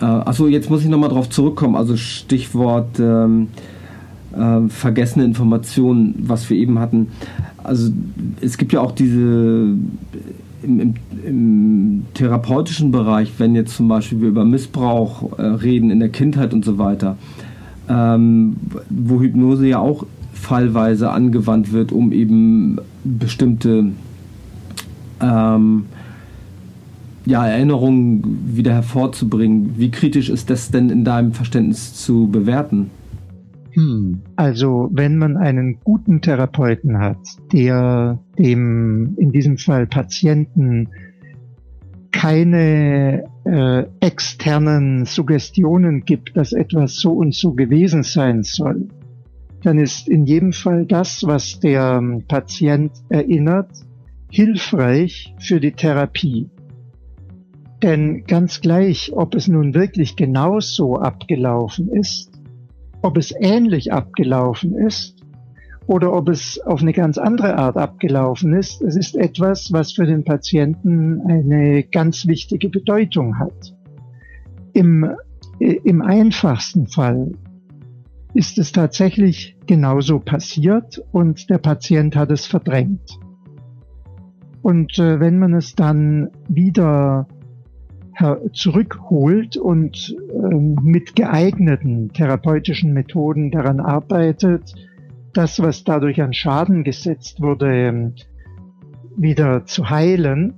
äh, 0.00 0.04
achso, 0.04 0.46
jetzt 0.46 0.70
muss 0.70 0.82
ich 0.82 0.88
nochmal 0.88 1.10
drauf 1.10 1.28
zurückkommen, 1.28 1.76
also 1.76 1.96
Stichwort 1.96 2.98
ähm, 2.98 3.48
äh, 4.32 4.68
vergessene 4.68 5.24
Informationen, 5.24 6.14
was 6.26 6.48
wir 6.50 6.56
eben 6.56 6.78
hatten. 6.78 7.08
Also 7.62 7.90
es 8.40 8.58
gibt 8.58 8.72
ja 8.72 8.80
auch 8.80 8.92
diese 8.92 9.76
im, 10.62 10.80
im, 10.80 10.94
im, 11.24 12.06
therapeutischen 12.14 12.90
Bereich, 12.90 13.32
wenn 13.38 13.54
jetzt 13.54 13.76
zum 13.76 13.88
Beispiel 13.88 14.20
wir 14.20 14.28
über 14.28 14.44
Missbrauch 14.44 15.38
äh, 15.38 15.42
reden 15.42 15.90
in 15.90 16.00
der 16.00 16.08
Kindheit 16.08 16.52
und 16.52 16.64
so 16.64 16.78
weiter, 16.78 17.16
ähm, 17.88 18.56
wo 18.88 19.20
Hypnose 19.20 19.66
ja 19.66 19.78
auch 19.78 20.06
fallweise 20.32 21.10
angewandt 21.10 21.72
wird, 21.72 21.92
um 21.92 22.12
eben 22.12 22.78
bestimmte 23.04 23.92
ähm, 25.20 25.84
ja, 27.26 27.46
Erinnerungen 27.46 28.56
wieder 28.56 28.72
hervorzubringen. 28.72 29.74
Wie 29.76 29.90
kritisch 29.90 30.30
ist 30.30 30.50
das 30.50 30.70
denn 30.70 30.90
in 30.90 31.04
deinem 31.04 31.32
Verständnis 31.32 31.94
zu 31.94 32.28
bewerten? 32.28 32.90
Hm. 33.72 34.22
Also 34.36 34.88
wenn 34.92 35.16
man 35.16 35.36
einen 35.36 35.80
guten 35.80 36.20
Therapeuten 36.20 36.98
hat, 36.98 37.18
der 37.52 38.18
dem 38.38 39.14
in 39.16 39.32
diesem 39.32 39.58
Fall 39.58 39.86
Patienten 39.86 40.88
keine 42.10 43.24
äh, 43.44 43.84
externen 44.00 45.04
Suggestionen 45.04 46.04
gibt, 46.04 46.36
dass 46.36 46.52
etwas 46.52 46.96
so 46.96 47.12
und 47.12 47.34
so 47.34 47.52
gewesen 47.52 48.02
sein 48.02 48.42
soll, 48.42 48.88
dann 49.62 49.78
ist 49.78 50.08
in 50.08 50.26
jedem 50.26 50.52
Fall 50.52 50.86
das, 50.86 51.22
was 51.24 51.60
der 51.60 52.02
Patient 52.28 52.92
erinnert, 53.08 53.70
hilfreich 54.30 55.34
für 55.38 55.60
die 55.60 55.72
Therapie. 55.72 56.48
Denn 57.82 58.24
ganz 58.26 58.60
gleich, 58.60 59.12
ob 59.14 59.34
es 59.34 59.48
nun 59.48 59.74
wirklich 59.74 60.16
genauso 60.16 60.96
abgelaufen 60.96 61.88
ist, 61.88 62.29
ob 63.02 63.16
es 63.16 63.32
ähnlich 63.38 63.92
abgelaufen 63.92 64.76
ist 64.76 65.16
oder 65.86 66.12
ob 66.12 66.28
es 66.28 66.60
auf 66.66 66.82
eine 66.82 66.92
ganz 66.92 67.18
andere 67.18 67.56
Art 67.56 67.76
abgelaufen 67.76 68.54
ist, 68.54 68.82
es 68.82 68.96
ist 68.96 69.16
etwas, 69.16 69.72
was 69.72 69.92
für 69.92 70.06
den 70.06 70.24
Patienten 70.24 71.20
eine 71.26 71.82
ganz 71.84 72.26
wichtige 72.26 72.68
Bedeutung 72.68 73.38
hat. 73.38 73.74
Im, 74.72 75.10
im 75.58 76.02
einfachsten 76.02 76.86
Fall 76.86 77.32
ist 78.34 78.58
es 78.58 78.72
tatsächlich 78.72 79.56
genauso 79.66 80.20
passiert 80.20 81.02
und 81.10 81.50
der 81.50 81.58
Patient 81.58 82.14
hat 82.14 82.30
es 82.30 82.46
verdrängt. 82.46 83.18
Und 84.62 84.98
äh, 84.98 85.18
wenn 85.18 85.38
man 85.38 85.54
es 85.54 85.74
dann 85.74 86.30
wieder 86.48 87.26
zurückholt 88.52 89.56
und 89.56 90.16
äh, 90.32 90.54
mit 90.54 91.16
geeigneten 91.16 92.12
therapeutischen 92.12 92.92
Methoden 92.92 93.50
daran 93.50 93.80
arbeitet, 93.80 94.74
das, 95.32 95.60
was 95.62 95.84
dadurch 95.84 96.20
an 96.20 96.32
Schaden 96.32 96.84
gesetzt 96.84 97.40
wurde, 97.40 97.72
ähm, 97.72 98.14
wieder 99.16 99.64
zu 99.64 99.90
heilen, 99.90 100.54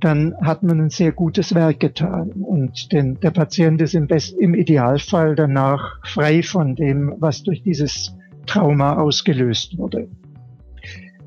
dann 0.00 0.34
hat 0.42 0.62
man 0.62 0.80
ein 0.80 0.90
sehr 0.90 1.12
gutes 1.12 1.54
Werk 1.54 1.80
getan. 1.80 2.30
Und 2.32 2.92
denn 2.92 3.18
der 3.20 3.30
Patient 3.30 3.80
ist 3.80 3.94
im, 3.94 4.06
Best, 4.06 4.36
im 4.38 4.54
Idealfall 4.54 5.34
danach 5.34 6.00
frei 6.04 6.42
von 6.42 6.74
dem, 6.74 7.14
was 7.18 7.42
durch 7.42 7.62
dieses 7.62 8.14
Trauma 8.46 8.96
ausgelöst 8.96 9.78
wurde. 9.78 10.08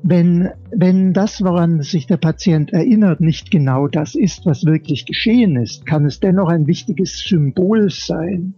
Wenn, 0.02 0.50
wenn 0.70 1.12
das, 1.12 1.42
woran 1.42 1.82
sich 1.82 2.06
der 2.06 2.18
Patient 2.18 2.72
erinnert, 2.72 3.20
nicht 3.20 3.50
genau 3.50 3.88
das 3.88 4.14
ist, 4.14 4.46
was 4.46 4.64
wirklich 4.64 5.06
geschehen 5.06 5.56
ist, 5.56 5.86
kann 5.86 6.06
es 6.06 6.20
dennoch 6.20 6.48
ein 6.48 6.66
wichtiges 6.66 7.18
Symbol 7.18 7.90
sein 7.90 8.54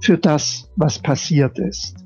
für 0.00 0.18
das, 0.18 0.70
was 0.76 0.98
passiert 0.98 1.58
ist. 1.58 2.04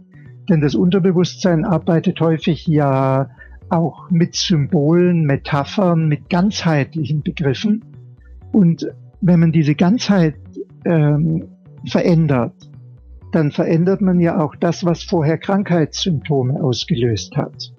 Denn 0.48 0.60
das 0.60 0.74
Unterbewusstsein 0.74 1.64
arbeitet 1.64 2.20
häufig 2.20 2.66
ja 2.66 3.30
auch 3.68 4.10
mit 4.10 4.34
Symbolen, 4.34 5.24
Metaphern, 5.24 6.06
mit 6.08 6.28
ganzheitlichen 6.28 7.22
Begriffen. 7.22 7.84
Und 8.52 8.86
wenn 9.20 9.40
man 9.40 9.52
diese 9.52 9.74
Ganzheit 9.74 10.36
ähm, 10.84 11.48
verändert, 11.86 12.54
dann 13.32 13.50
verändert 13.50 14.00
man 14.00 14.20
ja 14.20 14.40
auch 14.40 14.54
das, 14.56 14.84
was 14.84 15.02
vorher 15.02 15.38
Krankheitssymptome 15.38 16.62
ausgelöst 16.62 17.36
hat. 17.36 17.72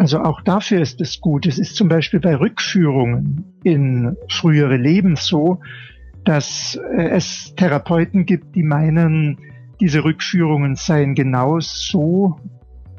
Also 0.00 0.20
auch 0.22 0.40
dafür 0.40 0.80
ist 0.80 1.02
es 1.02 1.20
gut. 1.20 1.44
Es 1.44 1.58
ist 1.58 1.76
zum 1.76 1.90
Beispiel 1.90 2.20
bei 2.20 2.34
Rückführungen 2.34 3.44
in 3.64 4.16
frühere 4.30 4.78
Leben 4.78 5.14
so, 5.14 5.60
dass 6.24 6.80
äh, 6.96 7.10
es 7.10 7.54
Therapeuten 7.54 8.24
gibt, 8.24 8.54
die 8.54 8.62
meinen, 8.62 9.36
diese 9.78 10.02
Rückführungen 10.02 10.74
seien 10.76 11.14
genau 11.14 11.60
so 11.60 12.40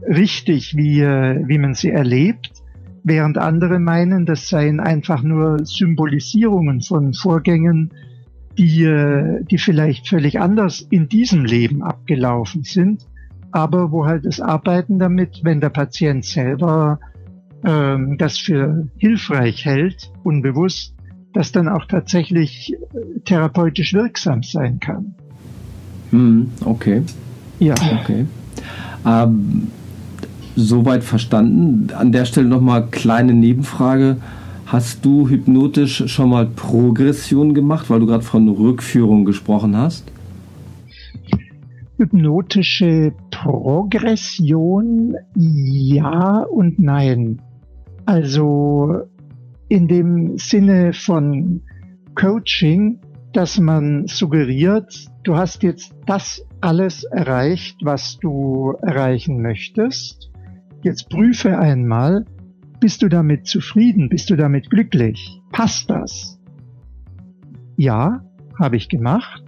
richtig, 0.08 0.78
wie, 0.78 1.02
äh, 1.02 1.41
wie 1.47 1.58
man 1.58 1.74
sie 1.74 1.89
erlebt, 1.89 2.52
während 3.04 3.39
andere 3.39 3.80
meinen, 3.80 4.28
das 4.28 4.47
seien 4.47 4.80
einfach 4.80 5.24
nur 5.24 5.66
Symbolisierungen 5.66 6.82
von 6.82 7.16
Vorgängen, 7.16 7.95
die, 8.60 8.84
äh, 8.84 9.43
die 9.45 9.58
vielleicht 9.58 10.08
völlig 10.08 10.39
anders 10.39 10.82
in 10.91 11.10
diesem 11.10 11.45
Leben 11.45 11.82
abgelaufen 11.82 12.62
sind 12.62 13.08
aber 13.52 13.91
wo 13.91 14.06
halt 14.06 14.26
das 14.26 14.39
Arbeiten 14.39 14.99
damit, 14.99 15.41
wenn 15.43 15.62
der 15.62 15.70
Patient 15.70 16.26
selber 16.26 16.99
ähm, 17.64 18.18
das 18.18 18.38
für 18.38 18.88
hilfreich 18.97 19.66
hält, 19.66 20.12
unbewusst, 20.24 20.93
das 21.34 21.52
dann 21.52 21.68
auch 21.68 21.86
tatsächlich 21.86 22.74
äh, 22.74 23.20
therapeutisch 23.22 23.93
wirksam 23.93 24.43
sein 24.43 24.80
kann. 24.80 25.16
Hm, 26.12 26.52
okay. 26.66 27.04
Ja. 27.60 27.76
Okay. 28.02 28.26
Ähm, 29.06 29.68
soweit 30.56 31.04
verstanden. 31.04 31.93
An 31.93 32.12
der 32.12 32.26
Stelle 32.26 32.47
nochmal 32.47 32.88
kleine 32.88 33.34
Nebenfrage. 33.34 34.18
Hast 34.66 35.06
du 35.06 35.28
hypnotisch 35.28 36.04
schon 36.08 36.30
mal 36.30 36.45
Progression 36.45 37.54
gemacht, 37.54 37.89
weil 37.89 37.99
du 37.99 38.06
gerade 38.06 38.24
von 38.24 38.47
Rückführung 38.47 39.26
gesprochen 39.26 39.76
hast? 39.76 40.11
Hypnotische 42.02 43.14
Progression 43.30 45.16
ja 45.36 46.39
und 46.41 46.80
nein. 46.80 47.39
Also 48.08 49.04
in 49.70 49.88
dem 49.88 50.36
Sinne 50.39 50.93
von 50.93 51.62
Coaching, 52.16 52.99
dass 53.34 53.60
man 53.60 54.08
suggeriert, 54.08 54.91
du 55.24 55.36
hast 55.36 55.62
jetzt 55.62 55.93
das 56.08 56.43
alles 56.60 57.04
erreicht, 57.04 57.78
was 57.84 58.18
du 58.18 58.74
erreichen 58.82 59.43
möchtest. 59.43 60.32
Jetzt 60.82 61.08
prüfe 61.08 61.60
einmal, 61.60 62.26
bist 62.80 63.04
du 63.04 63.10
damit 63.10 63.45
zufrieden? 63.45 64.10
Bist 64.10 64.32
du 64.32 64.36
damit 64.36 64.72
glücklich? 64.72 65.39
Passt 65.52 65.88
das? 65.91 66.39
Ja, 67.78 68.24
habe 68.60 68.76
ich 68.76 68.89
gemacht. 68.89 69.43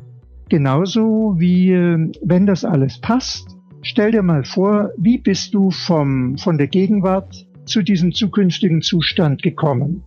Genauso 0.50 1.36
wie 1.38 1.72
äh, 1.72 2.12
wenn 2.22 2.46
das 2.46 2.66
alles 2.66 3.00
passt, 3.00 3.58
stell 3.82 4.12
dir 4.12 4.24
mal 4.24 4.44
vor, 4.44 4.92
wie 4.98 5.18
bist 5.18 5.54
du 5.54 5.72
vom, 5.72 6.38
von 6.38 6.58
der 6.58 6.68
Gegenwart 6.68 7.48
zu 7.66 7.82
diesem 7.82 8.14
zukünftigen 8.14 8.82
Zustand 8.82 9.42
gekommen? 9.42 10.04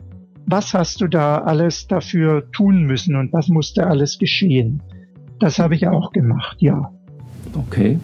Was 0.46 0.74
hast 0.74 1.00
du 1.00 1.08
da 1.08 1.38
alles 1.38 1.88
dafür 1.88 2.50
tun 2.52 2.84
müssen 2.84 3.16
und 3.16 3.32
was 3.32 3.48
musste 3.48 3.86
alles 3.86 4.18
geschehen? 4.18 4.80
Das 5.40 5.58
habe 5.58 5.74
ich 5.74 5.88
auch 5.88 6.12
gemacht, 6.12 6.56
ja. 6.60 6.92
Okay. 7.54 7.98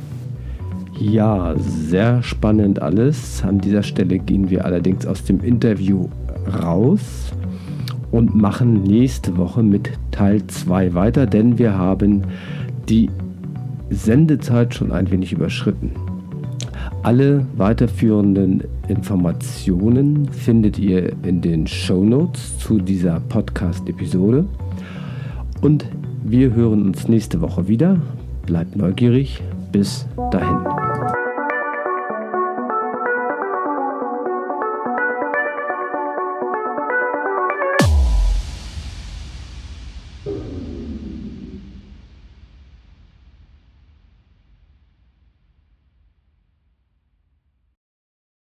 Ja, 0.99 1.55
sehr 1.57 2.23
spannend 2.23 2.83
alles. 2.83 3.43
An 3.45 3.59
dieser 3.59 3.83
Stelle 3.83 4.19
gehen 4.19 4.51
wir 4.51 4.65
allerdings 4.65 5.07
aus 5.07 5.25
dem 5.25 5.41
Interview 5.41 6.09
raus 6.63 7.33
und 8.13 8.35
machen 8.35 8.85
nächste 8.85 9.37
Woche 9.37 9.65
mit 9.65 9.91
Teil 10.13 10.47
2 10.47 10.95
weiter, 10.95 11.27
denn 11.27 11.59
wir 11.59 11.77
haben 11.77 12.23
die 12.89 13.11
Sendezeit 13.91 14.75
schon 14.75 14.93
ein 14.93 15.11
wenig 15.11 15.33
überschritten. 15.33 15.91
Alle 17.03 17.45
weiterführenden 17.57 18.63
Informationen 18.87 20.29
findet 20.29 20.79
ihr 20.79 21.13
in 21.25 21.41
den 21.41 21.67
Show 21.67 22.05
Notes 22.05 22.59
zu 22.59 22.79
dieser 22.79 23.19
Podcast-Episode. 23.29 24.45
Und 25.63 25.87
wir 26.25 26.55
hören 26.55 26.83
uns 26.83 27.09
nächste 27.09 27.41
Woche 27.41 27.67
wieder. 27.67 27.97
Bleibt 28.47 28.77
neugierig. 28.77 29.43
Bis 29.73 30.07
dahin. 30.31 30.92